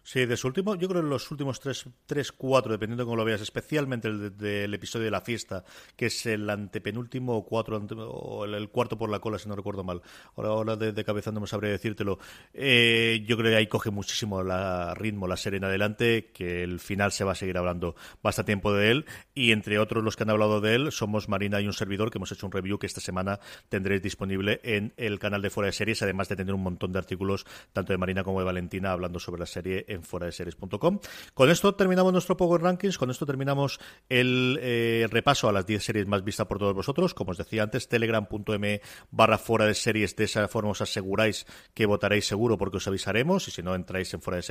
[0.04, 3.18] Sí, de su último, yo creo en los últimos tres, tres cuatro, dependiendo de cómo
[3.18, 4.38] lo veas, especialmente el del
[4.72, 5.64] de, episodio de la fiesta,
[5.95, 9.56] que es el antepenúltimo o cuatro, ante, o el, cuarto por la cola, si no
[9.56, 10.02] recuerdo mal.
[10.36, 12.18] Ahora, ahora de, de no me sabré decírtelo.
[12.54, 16.80] Eh, yo creo que ahí coge muchísimo la ritmo la serie en adelante, que el
[16.80, 20.24] final se va a seguir hablando bastante tiempo de él, y entre otros los que
[20.24, 22.88] han hablado de él, somos Marina y un servidor, que hemos hecho un review que
[22.88, 23.39] esta semana
[23.70, 26.97] tendréis disponible en el canal de Fuera de Series, además de tener un montón de
[26.97, 31.00] artículos, tanto de Marina como de Valentina, hablando sobre la serie en fuera de series.com.
[31.34, 33.80] Con esto terminamos nuestro Power Rankings, con esto terminamos
[34.10, 37.14] el eh, repaso a las 10 series más vistas por todos vosotros.
[37.14, 38.82] Como os decía antes, telegram.m
[39.12, 43.48] barra fuera de series, de esa forma os aseguráis que votaréis seguro porque os avisaremos
[43.48, 44.42] y si no entráis en fuera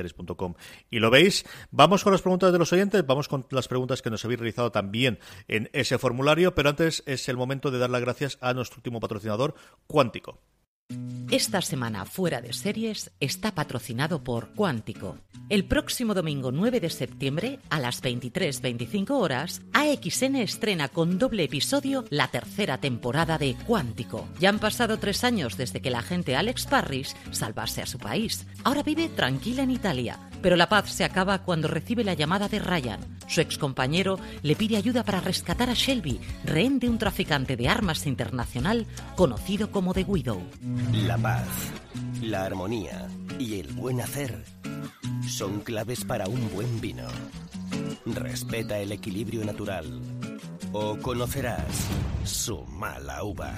[0.89, 1.45] y lo veis.
[1.71, 4.71] Vamos con las preguntas de los oyentes, vamos con las preguntas que nos habéis realizado
[4.71, 8.77] también en ese formulario, pero antes es el momento de dar las gracias a nuestro
[8.77, 9.55] último patrocinador,
[9.87, 10.39] Cuántico.
[11.31, 15.17] Esta semana fuera de series está patrocinado por Cuántico.
[15.47, 22.03] El próximo domingo 9 de septiembre a las 23.25 horas, AXN estrena con doble episodio
[22.09, 24.27] la tercera temporada de Cuántico.
[24.41, 28.45] Ya han pasado tres años desde que la agente Alex Parrish salvase a su país.
[28.65, 32.59] Ahora vive tranquila en Italia, pero la paz se acaba cuando recibe la llamada de
[32.59, 32.99] Ryan.
[33.27, 38.05] Su excompañero le pide ayuda para rescatar a Shelby, rehén de un traficante de armas
[38.05, 40.41] internacional conocido como The Widow.
[40.89, 41.47] La paz,
[42.21, 43.07] la armonía
[43.39, 44.43] y el buen hacer
[45.27, 47.07] son claves para un buen vino.
[48.05, 50.01] Respeta el equilibrio natural
[50.73, 51.87] o conocerás
[52.23, 53.57] su mala uva.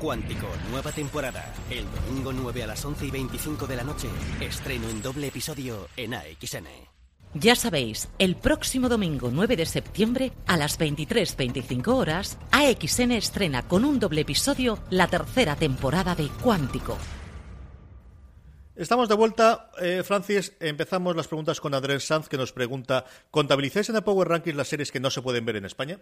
[0.00, 1.52] Cuántico, nueva temporada.
[1.70, 4.08] El domingo 9 a las 11 y 25 de la noche.
[4.40, 6.93] Estreno en doble episodio en AXN.
[7.36, 13.84] Ya sabéis, el próximo domingo 9 de septiembre a las 23.25 horas, AXN estrena con
[13.84, 16.96] un doble episodio la tercera temporada de Cuántico.
[18.76, 20.52] Estamos de vuelta, eh, Francis.
[20.60, 24.68] Empezamos las preguntas con Andrés Sanz, que nos pregunta: ¿contabilizáis en el Power Rankings las
[24.68, 25.98] series que no se pueden ver en España?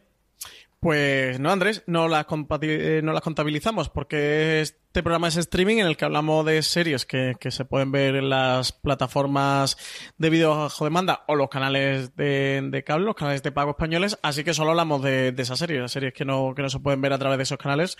[0.82, 2.26] Pues no, Andrés, no las,
[2.62, 7.06] eh, no las contabilizamos porque este programa es streaming en el que hablamos de series
[7.06, 9.76] que, se pueden ver en las plataformas
[10.18, 14.42] de vídeo bajo demanda o los canales de, cable, los canales de pago españoles, así
[14.42, 17.00] que solo hablamos de, de esas series, las series que no, que no se pueden
[17.00, 17.96] ver a través de esos canales,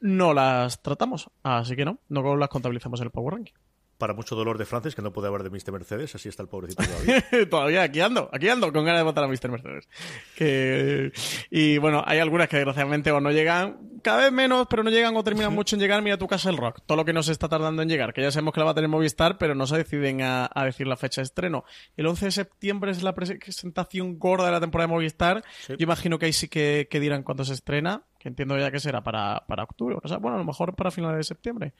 [0.00, 3.54] no las tratamos, así que no, no las contabilizamos en el Power Ranking
[3.98, 5.72] para mucho dolor de Francis, que no puede hablar de Mr.
[5.72, 7.24] Mercedes, así está el pobrecito todavía.
[7.50, 9.50] todavía, aquí ando, aquí ando, con ganas de votar a Mr.
[9.50, 11.46] Mercedes.
[11.50, 15.16] Y bueno, hay algunas que desgraciadamente o no llegan, cada vez menos, pero no llegan
[15.16, 16.02] o terminan mucho en llegar.
[16.02, 18.30] Mira tu casa el rock, todo lo que nos está tardando en llegar, que ya
[18.30, 21.20] sabemos que la va a tener Movistar, pero no se deciden a, decir la fecha
[21.20, 21.64] de estreno.
[21.96, 25.44] El 11 de septiembre es la presentación gorda de la temporada de Movistar.
[25.68, 29.02] Yo imagino que ahí sí que, que dirán cuándo se estrena entiendo ya que será
[29.02, 31.74] para, para octubre, o sea, bueno, a lo mejor para finales de septiembre,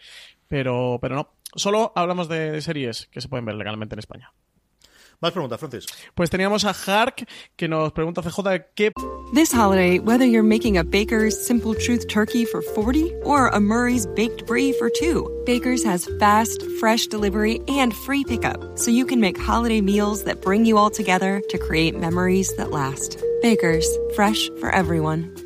[0.49, 1.29] pero, pero no.
[1.55, 4.33] Solo hablamos de series que se pueden ver legalmente en España.
[5.21, 5.87] Más preguntas, Francis.
[6.15, 7.27] Pues teníamos a Hark
[7.57, 8.93] que nos pregunta CJ qué.
[9.33, 14.07] This holiday, whether you're making a Baker's Simple Truth turkey for 40 or a Murray's
[14.07, 19.21] baked brie for 2, Baker's has fast, fresh delivery and free pickup, so you can
[19.21, 23.19] make holiday meals that bring you all together to create memories that last.
[23.43, 25.46] Baker's, fresh for everyone.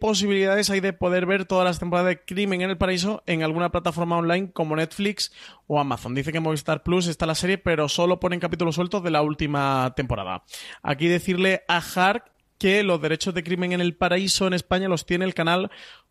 [0.00, 3.70] posibilidades hay de poder ver todas las temporadas de Crimen en el Paraíso en alguna
[3.70, 5.32] plataforma online como Netflix
[5.68, 6.14] o Amazon.
[6.14, 9.22] Dice que en Movistar Plus está la serie, pero solo ponen capítulos sueltos de la
[9.22, 10.42] última temporada.
[10.82, 12.24] Aquí decirle a Hark
[12.58, 15.70] que los derechos de Crimen en el Paraíso en España los tiene el canal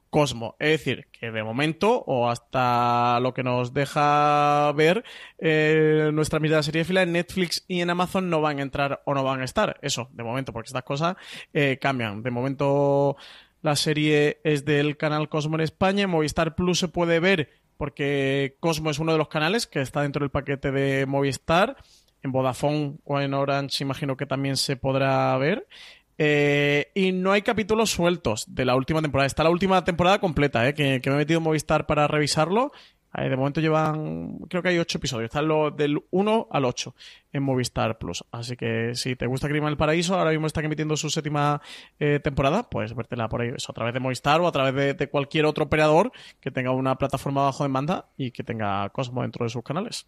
[0.09, 0.55] Cosmo.
[0.59, 5.03] Es decir, que de momento, o hasta lo que nos deja ver,
[5.37, 9.13] eh, nuestra mirada serie fila en Netflix y en Amazon no van a entrar o
[9.13, 9.77] no van a estar.
[9.81, 11.15] Eso, de momento, porque estas cosas
[11.53, 12.23] eh, cambian.
[12.23, 13.17] De momento
[13.61, 16.07] la serie es del canal Cosmo en España.
[16.07, 20.21] Movistar Plus se puede ver porque Cosmo es uno de los canales que está dentro
[20.21, 21.77] del paquete de Movistar.
[22.21, 25.67] En Vodafone o en Orange imagino que también se podrá ver.
[26.17, 29.25] Eh, y no hay capítulos sueltos de la última temporada.
[29.25, 32.73] Está la última temporada completa, eh, que, que, me he metido en Movistar para revisarlo
[33.13, 35.25] de momento llevan, creo que hay ocho episodios.
[35.25, 36.95] Están los del 1 al 8
[37.33, 38.23] en Movistar Plus.
[38.31, 41.61] Así que si te gusta Crimen el Paraíso, ahora mismo están emitiendo su séptima
[41.99, 45.45] eh, temporada, pues vértela por ahí, a través de Movistar o a través de, cualquier
[45.45, 49.63] otro operador que tenga una plataforma bajo demanda y que tenga Cosmo dentro de sus
[49.63, 50.05] canales.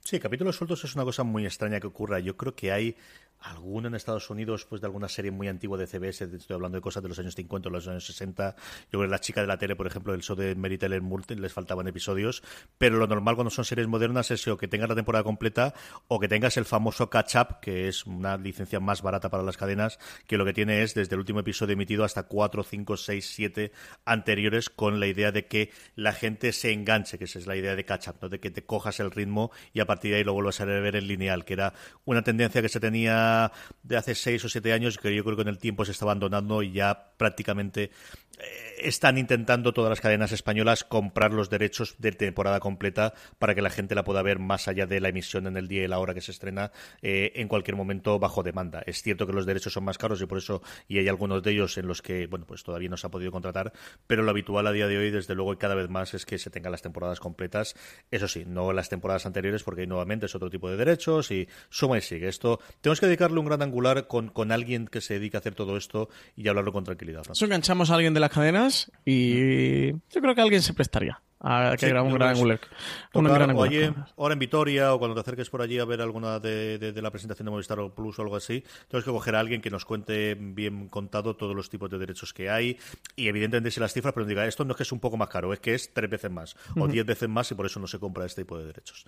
[0.00, 2.18] Sí, capítulos sueltos es una cosa muy extraña que ocurra.
[2.18, 2.96] Yo creo que hay
[3.42, 6.82] alguno en Estados Unidos, pues de alguna serie muy antigua de CBS, estoy hablando de
[6.82, 8.54] cosas de los años 50 o los años 60.
[8.56, 11.02] Yo creo que la chica de la tele, por ejemplo, el show de Mary Taylor
[11.28, 12.42] les faltaban episodios,
[12.78, 15.74] pero lo normal cuando son series modernas es o que tengas la temporada completa
[16.08, 19.98] o que tengas el famoso catch-up, que es una licencia más barata para las cadenas,
[20.26, 23.72] que lo que tiene es desde el último episodio emitido hasta 4, 5, 6, 7
[24.04, 27.74] anteriores, con la idea de que la gente se enganche, que esa es la idea
[27.74, 28.28] de catch-up, ¿no?
[28.28, 30.96] de que te cojas el ritmo y a partir de ahí lo vuelvas a ver
[30.96, 31.74] en lineal, que era
[32.04, 33.31] una tendencia que se tenía
[33.82, 36.04] de hace seis o siete años que yo creo que en el tiempo se está
[36.04, 37.90] abandonando y ya prácticamente
[38.84, 43.70] están intentando todas las cadenas españolas comprar los derechos de temporada completa para que la
[43.70, 46.14] gente la pueda ver más allá de la emisión en el día y la hora
[46.14, 46.72] que se estrena
[47.02, 48.82] eh, en cualquier momento bajo demanda.
[48.86, 51.52] Es cierto que los derechos son más caros y por eso y hay algunos de
[51.52, 53.72] ellos en los que bueno pues todavía no se ha podido contratar,
[54.06, 56.38] pero lo habitual a día de hoy desde luego y cada vez más es que
[56.38, 57.74] se tengan las temporadas completas.
[58.10, 61.98] Eso sí, no las temporadas anteriores porque nuevamente es otro tipo de derechos y suma
[61.98, 62.28] y sigue.
[62.28, 65.54] Esto tenemos que dedicarle un gran angular con, con alguien que se dedique a hacer
[65.54, 67.22] todo esto y hablarlo con tranquilidad.
[67.30, 68.71] Eso enganchamos a alguien de las cadenas
[69.04, 72.60] y yo creo que alguien se prestaría a que un gran angular.
[74.16, 77.46] ahora en Vitoria o cuando te acerques por allí a ver alguna de, la presentación
[77.46, 80.88] de Movistar Plus o algo así, tienes que coger a alguien que nos cuente bien
[80.88, 82.78] contado todos los tipos de derechos que hay
[83.16, 85.28] y evidentemente si las cifras, pero diga, esto no es que es un poco más
[85.28, 87.88] caro, es que es tres veces más o diez veces más y por eso no
[87.88, 89.04] se compra este tipo de derechos.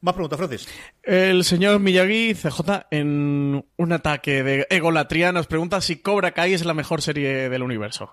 [0.00, 0.68] Más preguntas, Francis.
[1.02, 6.64] El señor Miyagi, CJ, en un ataque de egolatría, nos pregunta si Cobra Kai es
[6.64, 8.12] la mejor serie del universo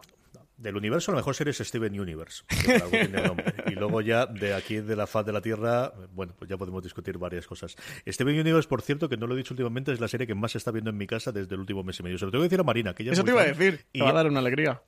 [0.62, 2.44] del universo, la mejor serie es Steven Universe.
[3.72, 6.84] Y luego ya de aquí, de la faz de la Tierra, bueno, pues ya podemos
[6.84, 7.76] discutir varias cosas.
[8.08, 10.52] Steven Universe, por cierto, que no lo he dicho últimamente, es la serie que más
[10.52, 12.18] se está viendo en mi casa desde el último mes y medio.
[12.18, 14.02] Se lo tengo que decir a Marina, que ya Eso te iba a decir, y
[14.02, 14.82] va a dar una alegría.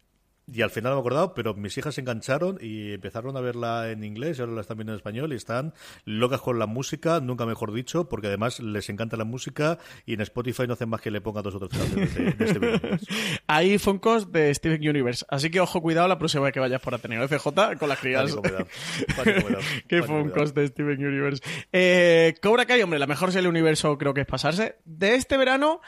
[0.52, 3.42] Y al final no me he acordado, pero mis hijas se engancharon y empezaron a
[3.42, 5.74] verla en inglés y ahora la están viendo en español y están
[6.06, 10.22] locas con la música, nunca mejor dicho, porque además les encanta la música y en
[10.22, 13.06] Spotify no hacen más que le ponga dos o tres canciones de, de Steven Universe.
[13.48, 16.94] Hay Funkos de Steven Universe, así que ojo, cuidado la próxima vez que vayas por
[16.94, 18.36] Ateneo FJ con las crías.
[19.88, 21.42] Qué Funkos de Steven Universe.
[21.72, 24.78] Eh, Cobra Kai, hombre, la mejor serie del universo creo que es pasarse.
[24.86, 25.82] De este verano,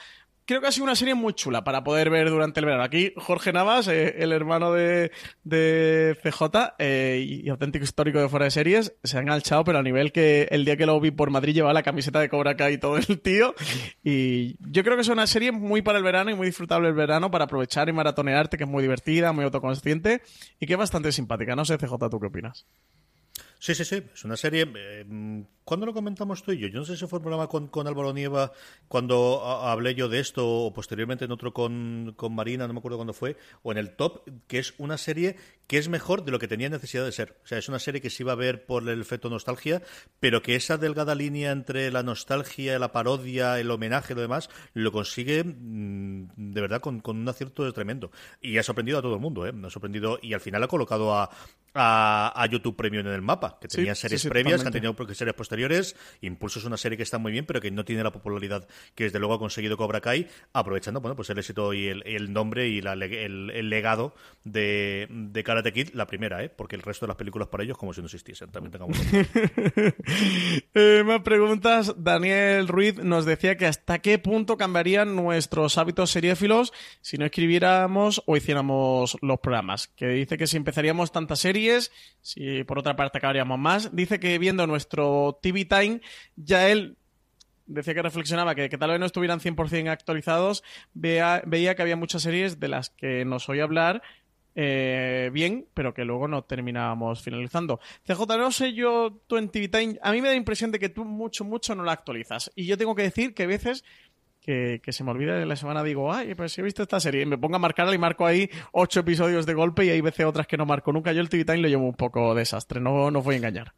[0.46, 2.84] creo que ha sido una serie muy chula para poder ver durante el verano.
[2.84, 5.12] Aquí Jorge Navas, eh, el hermano de,
[5.43, 9.84] de CJ eh, y, auténtico histórico de fuera de series, se ha enganchado, pero a
[9.84, 12.76] nivel que el día que lo vi por Madrid llevaba la camiseta de Cobra Kai
[12.76, 13.56] y todo el tío.
[14.04, 16.93] Y yo creo que es una serie muy para el verano y muy disfrutable el
[16.93, 20.22] verano para aprovechar y maratonearte, que es muy divertida, muy autoconsciente
[20.60, 21.56] y que es bastante simpática.
[21.56, 22.66] No sé, CJ, ¿tú qué opinas?
[23.60, 24.72] Sí, sí, sí, es una serie.
[24.76, 26.68] Eh, ¿Cuándo lo comentamos tú y yo?
[26.68, 28.51] Yo no sé si fue un programa con, con Álvaro Nieva
[28.88, 32.80] cuando a- hablé yo de esto, o posteriormente en otro con, con Marina, no me
[32.80, 35.36] acuerdo cuándo fue, o en el top, que es una serie
[35.66, 37.39] que es mejor de lo que tenía necesidad de ser.
[37.43, 39.82] O sea, es una serie que se iba a ver por el efecto nostalgia,
[40.20, 44.51] pero que esa delgada línea entre la nostalgia, la parodia, el homenaje y lo demás,
[44.76, 48.11] lo consigue mm, de verdad con, con un acierto tremendo.
[48.39, 49.53] Y ha sorprendido a todo el mundo, ¿eh?
[49.66, 51.32] Ha sorprendido y al final ha colocado a,
[51.74, 54.82] a, a YouTube Premium en el mapa, que tenía sí, series sí, previas, totalmente.
[54.82, 55.55] que han tenido series posteriores.
[56.22, 59.06] Impulso es una serie que está muy bien, pero que no tiene la popularidad que
[59.06, 62.80] desde luego ha conseguido Cobra Kai, aprovechando bueno, pues el éxito y el, nombre y
[62.80, 66.49] el legado de, de Karate Kid, la primera, ¿eh?
[66.49, 68.51] porque el resto de las películas para ellos como si no existiesen.
[68.51, 68.97] También tengamos
[70.74, 71.95] Eh, más preguntas.
[71.97, 78.22] Daniel Ruiz nos decía que hasta qué punto cambiarían nuestros hábitos seriéfilos si no escribiéramos
[78.26, 79.88] o hiciéramos los programas.
[79.88, 81.91] Que dice que si empezaríamos tantas series,
[82.22, 83.95] si por otra parte acabaríamos más.
[83.95, 86.02] Dice que viendo nuestro TV Time,
[86.36, 86.98] ya él
[87.68, 90.64] decía que reflexionaba que, tal vez no estuvieran 100% actualizados,
[90.96, 94.02] veía que había muchas series de las que nos oía hablar
[94.56, 97.80] eh, bien, pero que luego no terminábamos finalizando.
[98.08, 100.80] CJ, no sé yo, tú en TV Time, a mí me da la impresión de
[100.80, 102.52] que tú mucho, mucho no la actualizas.
[102.56, 103.84] Y yo tengo que decir que a veces
[104.41, 107.38] que, se me olvida de la semana, digo, ay, pues he visto esta serie, me
[107.38, 110.58] pongo a marcarla y marco ahí ocho episodios de golpe y hay veces otras que
[110.58, 111.14] no marco nunca.
[111.14, 113.74] Yo el TV Time lo llevo un poco desastre, no, no os voy a engañar.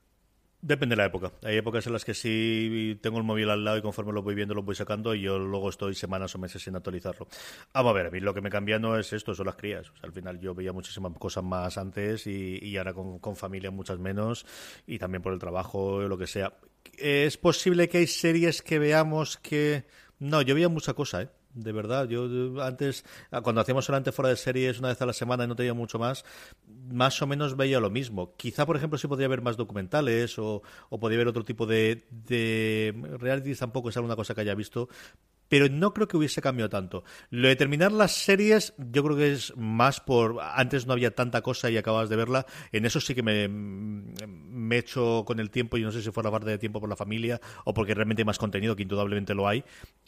[0.59, 1.31] Depende de la época.
[1.43, 4.33] Hay épocas en las que sí tengo el móvil al lado y conforme lo voy
[4.33, 7.27] viendo lo voy sacando y yo luego estoy semanas o meses sin actualizarlo.
[7.73, 9.91] Vamos a ver, a mí lo que me cambia no es esto, son las crías.
[10.01, 13.99] Al final yo veía muchísimas cosas más antes y, y ahora con, con familia muchas
[13.99, 14.47] menos
[14.87, 16.53] y también por el trabajo o lo que sea.
[16.97, 19.85] Es posible que hay series que veamos que...
[20.19, 21.29] No, yo veía mucha cosa, ¿eh?
[21.57, 25.13] De verdad, yo antes, ah, cuando hacíamos solamente fuera de series una vez a la
[25.13, 26.23] semana y no tenía mucho más,
[26.91, 28.35] más o menos veía lo mismo.
[28.37, 32.05] Quizá, por ejemplo, sí podría ver más documentales o, o podría ver otro tipo de,
[32.11, 34.87] de realities, tampoco es alguna cosa que haya visto,
[35.49, 37.03] pero no creo que hubiese cambiado tanto.
[37.29, 40.37] Lo de terminar las series, yo creo que es más por.
[40.41, 42.45] Antes no había tanta cosa y acababas de verla.
[42.71, 46.11] En eso sí que me, me he hecho con el tiempo, y no sé si
[46.11, 48.83] fue la parte de tiempo por la familia o porque realmente hay más contenido, que
[48.83, 49.63] indudablemente lo hay.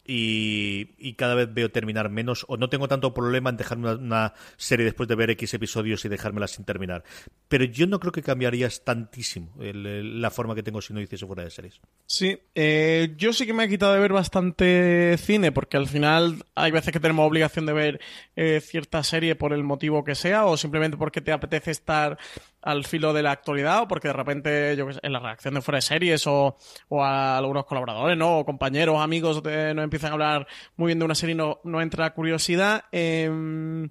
[0.06, 4.84] Y, cada vez veo terminar menos, o no tengo tanto problema en dejar una, serie
[4.84, 7.04] después de ver X episodios y dejármela sin terminar.
[7.48, 11.26] Pero yo no creo que cambiarías tantísimo el- la forma que tengo si no hiciese
[11.26, 11.80] fuera de series.
[12.06, 15.16] Sí, eh, yo sí que me he quitado de ver bastante
[15.52, 18.00] porque al final hay veces que tenemos obligación de ver
[18.36, 22.18] eh, cierta serie por el motivo que sea, o simplemente porque te apetece estar
[22.62, 25.54] al filo de la actualidad, o porque de repente, yo qué sé, en la reacción
[25.54, 26.56] de fuera de series, o,
[26.88, 28.38] o a algunos colaboradores, ¿no?
[28.40, 31.60] O compañeros, amigos, te- nos empiezan a hablar muy bien de una serie y no,
[31.64, 32.84] no entra curiosidad.
[32.92, 33.88] Em,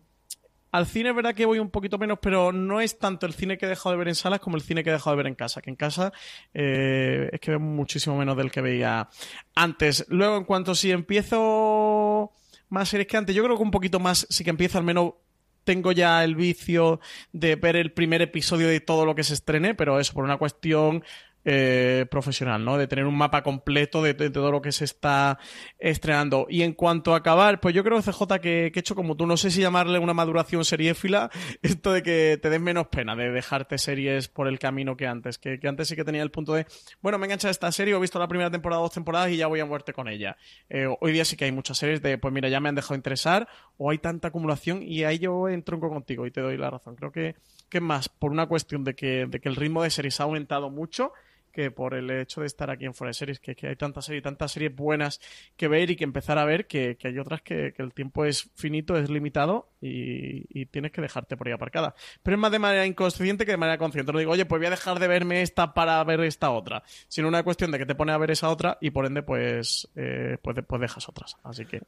[0.71, 3.57] al cine es verdad que voy un poquito menos, pero no es tanto el cine
[3.57, 5.27] que he dejado de ver en salas como el cine que he dejado de ver
[5.27, 5.61] en casa.
[5.61, 6.13] Que en casa
[6.53, 9.09] eh, es que veo muchísimo menos del que veía
[9.55, 10.05] antes.
[10.09, 12.31] Luego, en cuanto si empiezo
[12.69, 15.13] más series que antes, yo creo que un poquito más, sí que empiezo al menos
[15.63, 16.99] tengo ya el vicio
[17.31, 20.37] de ver el primer episodio de todo lo que se estrene, pero eso por una
[20.37, 21.03] cuestión
[21.45, 22.77] eh, profesional, ¿no?
[22.77, 25.39] De tener un mapa completo de, todo lo que se está
[25.77, 26.47] estrenando.
[26.49, 29.25] Y en cuanto a acabar, pues yo creo, CJ, que, que he hecho como tú,
[29.25, 31.29] no sé si llamarle una maduración seriéfila,
[31.61, 35.37] esto de que te des menos pena de dejarte series por el camino que antes,
[35.37, 36.65] que, que antes sí que tenía el punto de,
[37.01, 39.59] bueno, me engancha esta serie, he visto la primera temporada, dos temporadas y ya voy
[39.59, 40.37] a muerte con ella.
[40.69, 42.95] Eh, hoy día sí que hay muchas series de, pues mira, ya me han dejado
[42.95, 46.95] interesar, o hay tanta acumulación y ahí yo entronco contigo y te doy la razón.
[46.95, 47.35] Creo que,
[47.69, 50.69] que más por una cuestión de que, de que el ritmo de series ha aumentado
[50.69, 51.13] mucho
[51.51, 54.05] que por el hecho de estar aquí en Fuera de Series, que, que hay tantas
[54.05, 55.19] series, tantas series buenas
[55.57, 58.25] que ver y que empezar a ver, que, que hay otras que, que el tiempo
[58.25, 61.95] es finito, es limitado y, y tienes que dejarte por ahí aparcada.
[62.23, 64.11] Pero es más de manera inconsciente que de manera consciente.
[64.11, 67.27] No digo, oye, pues voy a dejar de verme esta para ver esta otra, sino
[67.27, 70.37] una cuestión de que te pone a ver esa otra y por ende, pues, eh,
[70.41, 71.35] pues, pues dejas otras.
[71.43, 71.81] Así que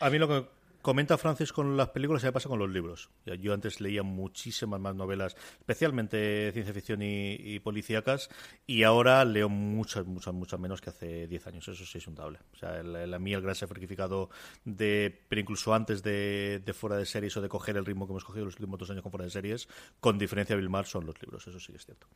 [0.00, 0.46] A mí lo que
[0.84, 3.08] comenta Francis con las películas me pasa con los libros.
[3.40, 8.28] Yo antes leía muchísimas más novelas, especialmente de ciencia ficción y, policíacas,
[8.66, 11.68] y ahora leo muchas, muchas, muchas menos que hace 10 años.
[11.68, 12.38] Eso sí es un dable.
[12.52, 14.28] O sea, la, mía, el gran sacrificado
[14.66, 18.24] de, pero incluso antes de, fuera de series o de coger el ritmo que hemos
[18.24, 19.66] cogido los últimos dos años con fuera de series,
[20.00, 21.46] con diferencia Vilmar son los libros.
[21.46, 22.06] Eso sí es cierto.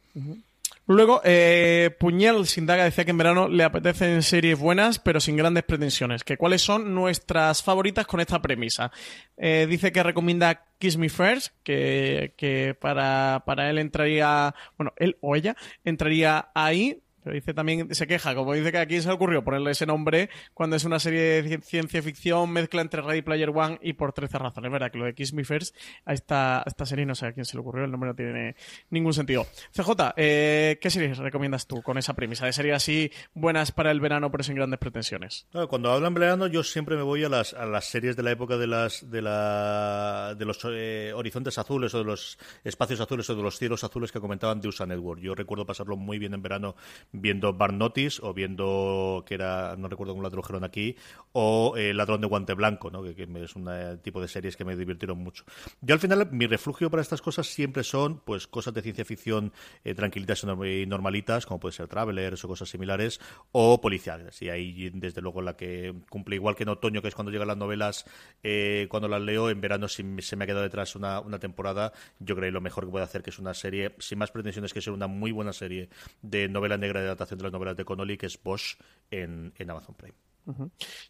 [0.87, 5.65] Luego, eh, Puñal Sindaga decía que en verano le apetecen series buenas, pero sin grandes
[5.65, 6.25] pretensiones.
[6.25, 8.91] Que ¿Cuáles son nuestras favoritas con esta premisa?
[9.37, 15.19] Eh, dice que recomienda Kiss Me First, que, que para, para él entraría, bueno, él
[15.21, 17.03] o ella entraría ahí
[17.33, 20.77] dice también, se queja, como dice que aquí se le ocurrió ponerle ese nombre cuando
[20.77, 24.71] es una serie de ciencia ficción, mezcla entre Ready Player One y por 13 razones.
[24.71, 27.45] verdad que lo de Kiss Me First a esta, esta serie no sé a quién
[27.45, 28.57] se le ocurrió, el nombre no tiene
[28.91, 29.47] ningún sentido.
[29.73, 34.01] CJ, eh, ¿qué series recomiendas tú con esa premisa de series así buenas para el
[34.01, 35.47] verano pero sin grandes pretensiones?
[35.69, 38.57] Cuando hablan verano yo siempre me voy a las, a las series de la época
[38.57, 43.37] de las de la de los eh, horizontes azules o de los espacios azules o
[43.37, 45.21] de los cielos azules que comentaban de USA Network.
[45.21, 46.77] Yo recuerdo pasarlo muy bien en verano
[47.21, 50.97] viendo Bar Notice o viendo, que era, no recuerdo cómo la tradujeron aquí,
[51.33, 53.03] o eh, Ladrón de Guante Blanco, ¿no?
[53.03, 55.45] que, es un eh, tipo de series que me divirtieron mucho.
[55.81, 59.53] Yo al final, mi refugio para estas cosas siempre son pues cosas de ciencia ficción
[59.85, 63.21] eh, tranquilitas y normalitas, como puede ser Travelers o cosas similares,
[63.53, 64.41] o policiales.
[64.43, 67.49] Y ahí, desde luego, la que cumple igual que en otoño, que es cuando llegan
[67.49, 68.05] las novelas,
[68.89, 72.35] cuando las leo, en verano si se me ha quedado detrás una, una temporada, yo
[72.35, 74.81] creo que lo mejor que puedo hacer, que es una serie, sin más pretensiones que
[74.81, 75.89] ser una muy buena serie
[76.23, 78.77] de novela negra de adaptación de las novelas de Connolly, que es Bosch
[79.11, 80.15] en, Amazon Prime.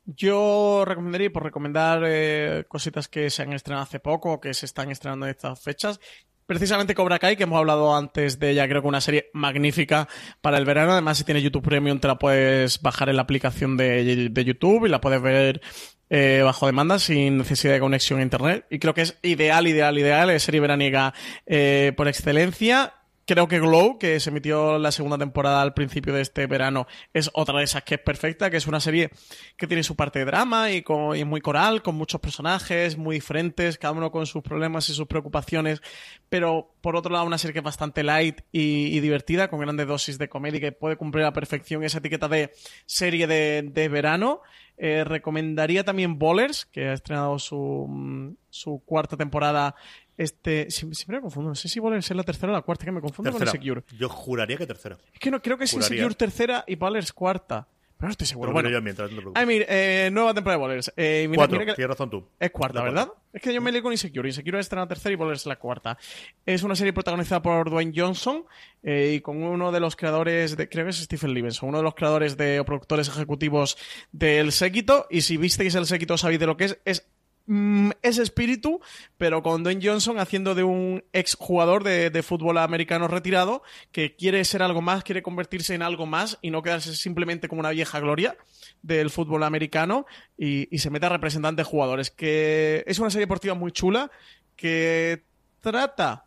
[0.05, 4.67] Yo recomendaría, por recomendar eh, cositas que se han estrenado hace poco o que se
[4.67, 6.01] están estrenando en estas fechas,
[6.49, 10.09] precisamente Cobra Kai, que hemos hablado antes de ella, creo que una serie magnífica
[10.41, 10.93] para el verano.
[10.93, 14.89] Además, si tienes YouTube Premium, te la puedes bajar en la aplicación de, YouTube y
[14.89, 15.61] la puedes ver
[16.09, 18.65] eh, bajo demanda sin necesidad de conexión a internet.
[18.71, 20.31] Y creo que es ideal, ideal, ideal.
[20.31, 21.13] Es serie veraniega
[21.45, 22.95] eh, por excelencia.
[23.29, 27.29] Creo que Glow, que se emitió la segunda temporada al principio de este verano, es
[27.35, 29.11] otra de esas que es perfecta, que es una serie
[29.59, 30.83] que tiene su parte de drama y,
[31.15, 35.07] es muy coral, con muchos personajes muy diferentes, cada uno con sus problemas y sus
[35.07, 35.83] preocupaciones,
[36.31, 40.17] pero por otro lado una serie que es bastante light y, divertida, con grandes dosis
[40.17, 42.55] de comedia que puede cumplir a la perfección esa etiqueta de
[42.87, 44.41] serie de, verano.
[44.79, 49.75] Eh, recomendaría también Bowlers, que ha estrenado su, mm, su cuarta temporada
[50.19, 51.49] este, siempre me confundo.
[51.51, 53.85] No sé si Ballers es la tercera o la cuarta, que me confundo con Secure.
[53.97, 54.99] Yo juraría que tercera.
[55.15, 57.69] Es que no, creo que es Secure tercera y Ballers cuarta.
[57.99, 58.53] Pero no estoy seguro.
[58.53, 60.93] bueno, yo mientras, no ah, mira, eh, nueva temporada de Ballers.
[60.97, 62.29] Eh, Cuatro, tienes razón tú.
[62.39, 63.09] Es cuarta, ¿verdad?
[63.33, 64.29] Es que yo me leí con Insecure.
[64.29, 65.99] Insecure es la tercera y Ballers la cuarta.
[66.47, 68.45] Es una serie protagonizada por Dwayne Johnson
[68.85, 71.85] eh, y con uno de los creadores, de, creo que es Stephen Levinson, uno de
[71.85, 73.77] los creadores de, o productores ejecutivos
[74.13, 75.09] del Séquito.
[75.11, 76.79] Y si visteis el Séquito, sabéis de lo que es.
[76.85, 77.09] Es
[77.51, 78.79] Mm, ese espíritu,
[79.17, 84.45] pero con Dwayne Johnson haciendo de un ex jugador de, fútbol americano retirado que quiere
[84.45, 88.01] ser algo más, quiere convertirse en algo más y no quedarse simplemente como una vieja
[88.01, 88.37] gloria
[88.83, 90.05] del fútbol americano
[90.37, 92.11] y, se mete a representantes jugadores.
[92.11, 94.11] Que es una serie deportiva muy chula
[94.55, 95.25] que
[95.63, 96.27] trata.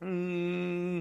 [0.00, 1.00] Mm,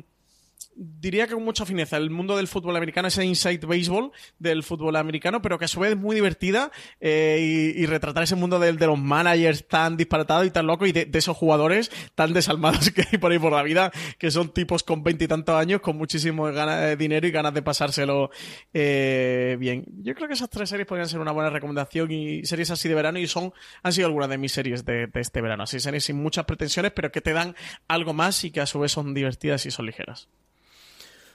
[0.76, 4.96] diría que con mucha fineza el mundo del fútbol americano, ese inside baseball del fútbol
[4.96, 8.74] americano, pero que a su vez es muy divertida eh, y, retratar ese mundo de,
[8.74, 13.18] los managers tan disparatados y tan locos y de, esos jugadores tan desalmados que hay
[13.18, 16.96] por ahí por la vida, que son tipos con veintitantos años, con muchísimo ganas de
[16.96, 18.32] dinero y ganas de pasárselo
[18.74, 19.86] eh, bien.
[20.04, 22.96] Yo creo que esas tres series podrían ser una buena recomendación y series así de
[22.96, 23.54] verano y son,
[23.84, 25.64] han sido algunas de mis series de, de este verano.
[25.64, 27.56] Así series sin muchas pretensiones, pero que te dan
[27.88, 30.30] algo más y que a su vez son divertidas y son ligeras.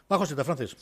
[0.08, 0.76] Bajo José Francis.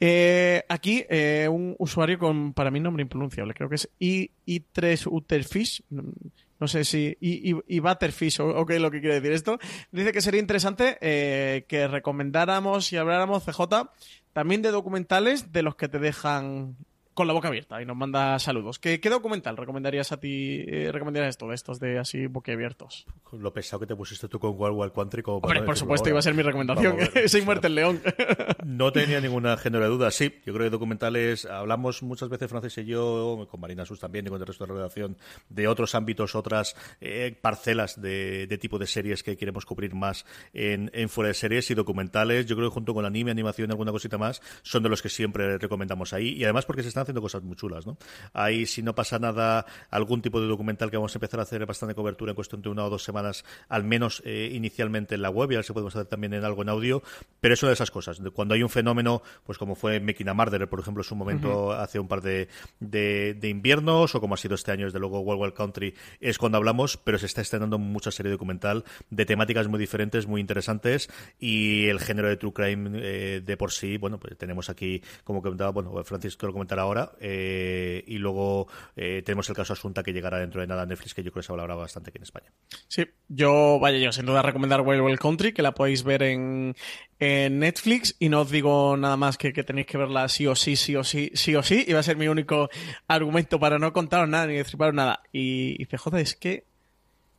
[0.00, 3.54] Eh, aquí, eh, un usuario con, para mí, nombre impronunciable.
[3.54, 5.82] Creo que es I3 Uterfish.
[5.90, 7.16] No sé si.
[7.20, 9.58] I, I, Butterfish, o qué es lo que quiere decir esto.
[9.92, 13.90] Dice que sería interesante eh, que recomendáramos y habláramos, CJ,
[14.32, 16.76] también de documentales de los que te dejan
[17.14, 18.78] con la boca abierta y nos manda saludos.
[18.78, 23.06] ¿Qué, qué documental recomendarías a ti, eh, recomendarías esto de estos de así boquiabiertos?
[23.32, 26.18] Lo pesado que te pusiste tú con Wild Wild Country como Hombre, por supuesto, iba
[26.18, 26.96] a ser mi recomendación.
[27.14, 28.02] Ese muerte el león.
[28.64, 30.10] no tenía ninguna género de duda.
[30.10, 34.26] Sí, yo creo que documentales, hablamos muchas veces Francis y yo, con Marina Sus también
[34.26, 35.16] y con el resto de la redacción,
[35.48, 40.90] de otros ámbitos, otras eh, parcelas de, tipo de series que queremos cubrir más en,
[40.94, 42.46] en fuera de series y documentales.
[42.46, 45.08] Yo creo que junto con anime, animación y alguna cosita más, son de los que
[45.08, 46.30] siempre recomendamos ahí.
[46.30, 47.96] Y además porque se están haciendo cosas muy chulas, ¿no?
[48.32, 51.64] Ahí, si no pasa nada, algún tipo de documental que vamos a empezar a hacer
[51.66, 55.30] bastante cobertura en cuestión de una o dos semanas, al menos eh, inicialmente en la
[55.30, 57.02] web, y ahora se podemos hacer también en algo en audio,
[57.40, 58.20] pero es una de esas cosas.
[58.32, 61.72] Cuando hay un fenómeno, pues como fue Making a Murderer, por ejemplo, en su momento
[61.72, 62.48] hace un par de,
[62.80, 66.58] de, inviernos, o como ha sido este año, desde luego, World War Country, es cuando
[66.58, 71.86] hablamos, pero se está estrenando mucha serie documental de temáticas muy diferentes, muy interesantes, y
[71.86, 75.70] el género de True Crime eh, de por sí, bueno, pues tenemos aquí, como comentaba,
[75.70, 80.38] bueno, Francisco lo comentará ahora, eh, y luego eh, tenemos el caso Asunta que llegará
[80.38, 82.52] dentro de nada a Netflix, que yo creo que se hablará bastante aquí en España.
[82.88, 86.74] Sí, yo, vaya, yo sin duda recomendar Wild Wild Country, que la podéis ver en,
[87.18, 90.54] en Netflix, y no os digo nada más que, que tenéis que verla sí o
[90.54, 92.68] sí, sí o sí, sí o sí, y va a ser mi único
[93.08, 95.22] argumento para no contaros nada ni destriparos nada.
[95.32, 95.88] Y, y
[96.18, 96.73] es que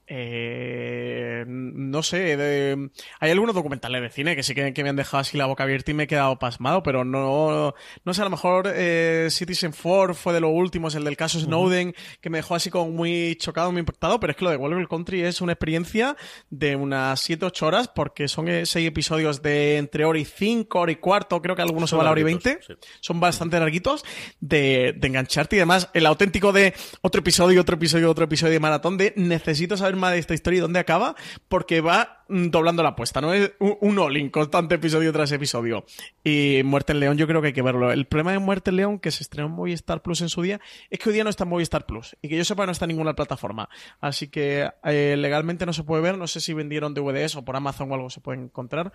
[0.08, 2.78] eh, no sé,
[3.20, 5.92] hay algunos documentales de cine que sí que, me han dejado así la boca abierta
[5.92, 10.14] y me he quedado pasmado, pero no, no sé, a lo mejor eh, Citizen Four
[10.14, 13.72] fue de los últimos, el del caso Snowden, que me dejó así como muy chocado,
[13.72, 16.16] muy impactado, pero es que lo de Wolverine Country es una experiencia
[16.52, 20.98] de unas 7-8 horas, porque son 6 episodios de entre hora y 5, hora y
[20.98, 22.60] cuarto, creo que algunos son a la hora y 20,
[23.00, 24.06] son bastante larguitos,
[24.40, 28.60] de, de engancharte y además el auténtico de otro episodio, otro episodio, otro episodio de
[28.60, 31.16] maratón de necesito saber de esta historia y dónde acaba,
[31.48, 33.34] porque va doblando la apuesta, ¿no?
[33.34, 35.86] Es un, all-in constante episodio tras episodio.
[36.24, 37.92] Y Muerte en León yo creo que hay que verlo.
[37.92, 40.60] El problema de Muerte en León, que se estrenó en Movistar Plus en su día,
[40.90, 42.16] es que hoy día no está en Movistar Plus.
[42.22, 43.70] Y que yo sepa no está en ninguna plataforma.
[44.00, 46.18] Así que eh, legalmente no se puede ver.
[46.18, 48.92] No sé si vendieron DVDs o por Amazon o algo se puede encontrar.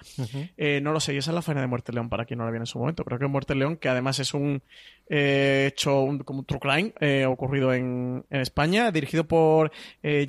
[0.56, 1.14] Eh, no lo sé.
[1.14, 2.66] Y esa es la faena de Muerte en León para quien no la viene en
[2.66, 3.04] su momento.
[3.04, 4.62] Creo que Muerte en León, que además es un
[5.08, 9.70] eh, hecho como un true crime ocurrido en, en, España, dirigido por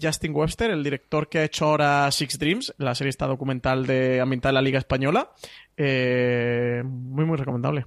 [0.01, 4.21] Justin Webster el director que ha hecho ahora Six Dreams, la serie esta documental de
[4.21, 5.31] ambiental de la Liga Española.
[5.77, 7.85] Eh, muy, muy recomendable.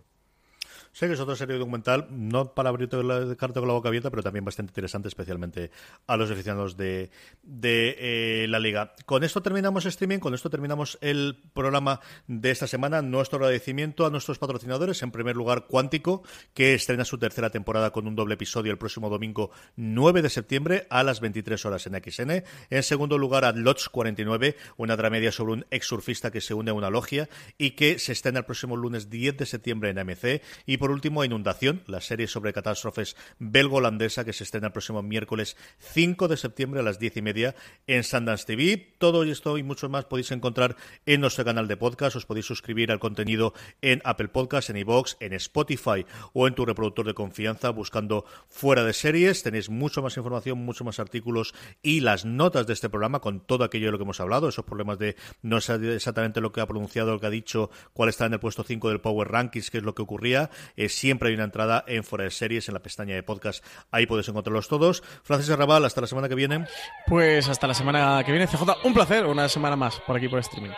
[0.94, 4.10] Sé que es otra serie documental, no para abrirte la carta con la boca abierta,
[4.10, 5.72] pero también bastante interesante, especialmente
[6.06, 7.10] a los aficionados de,
[7.42, 8.94] eh, la liga.
[9.04, 11.98] Con esto terminamos streaming, con esto terminamos el programa
[12.28, 13.02] de esta semana.
[13.02, 16.22] Nuestro agradecimiento a nuestros patrocinadores, en primer lugar Cuántico,
[16.54, 20.86] que estrena su tercera temporada con un doble episodio el próximo domingo 9 de septiembre
[20.90, 22.44] a las 23 horas en XN.
[22.70, 26.70] En segundo lugar a Lodge 49, una dramedia sobre un ex surfista que se une
[26.70, 30.40] a una logia y que se estrena el próximo lunes 10 de septiembre en AMC.
[30.84, 36.28] Por último, Inundación, la serie sobre catástrofes belgo-holandesa que se estrena el próximo miércoles 5
[36.28, 37.54] de septiembre a las 10 y media
[37.86, 38.92] en Sundance TV.
[38.98, 42.16] Todo esto y mucho más podéis encontrar en nuestro canal de podcast.
[42.16, 46.04] Os podéis suscribir al contenido en Apple Podcasts, en iVoox, en Spotify
[46.34, 49.42] o en tu reproductor de confianza buscando fuera de series.
[49.42, 53.64] Tenéis mucho más información, mucho más artículos y las notas de este programa con todo
[53.64, 56.66] aquello de lo que hemos hablado, esos problemas de no saber exactamente lo que ha
[56.66, 59.78] pronunciado, lo que ha dicho, cuál está en el puesto 5 del Power Rankings, qué
[59.78, 60.50] es lo que ocurría.
[60.76, 63.64] Eh, siempre hay una entrada en Fuera de Series, en la pestaña de podcast.
[63.90, 65.02] Ahí puedes encontrarlos todos.
[65.22, 66.66] Francis Arrabal, hasta la semana que viene.
[67.06, 68.84] Pues hasta la semana que viene, CJ.
[68.84, 70.72] Un placer, una semana más por aquí por streaming.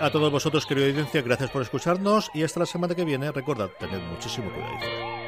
[0.00, 3.32] A todos vosotros, querida audiencia, gracias por escucharnos y hasta la semana que viene.
[3.32, 5.27] Recordad, tened muchísimo cuidado.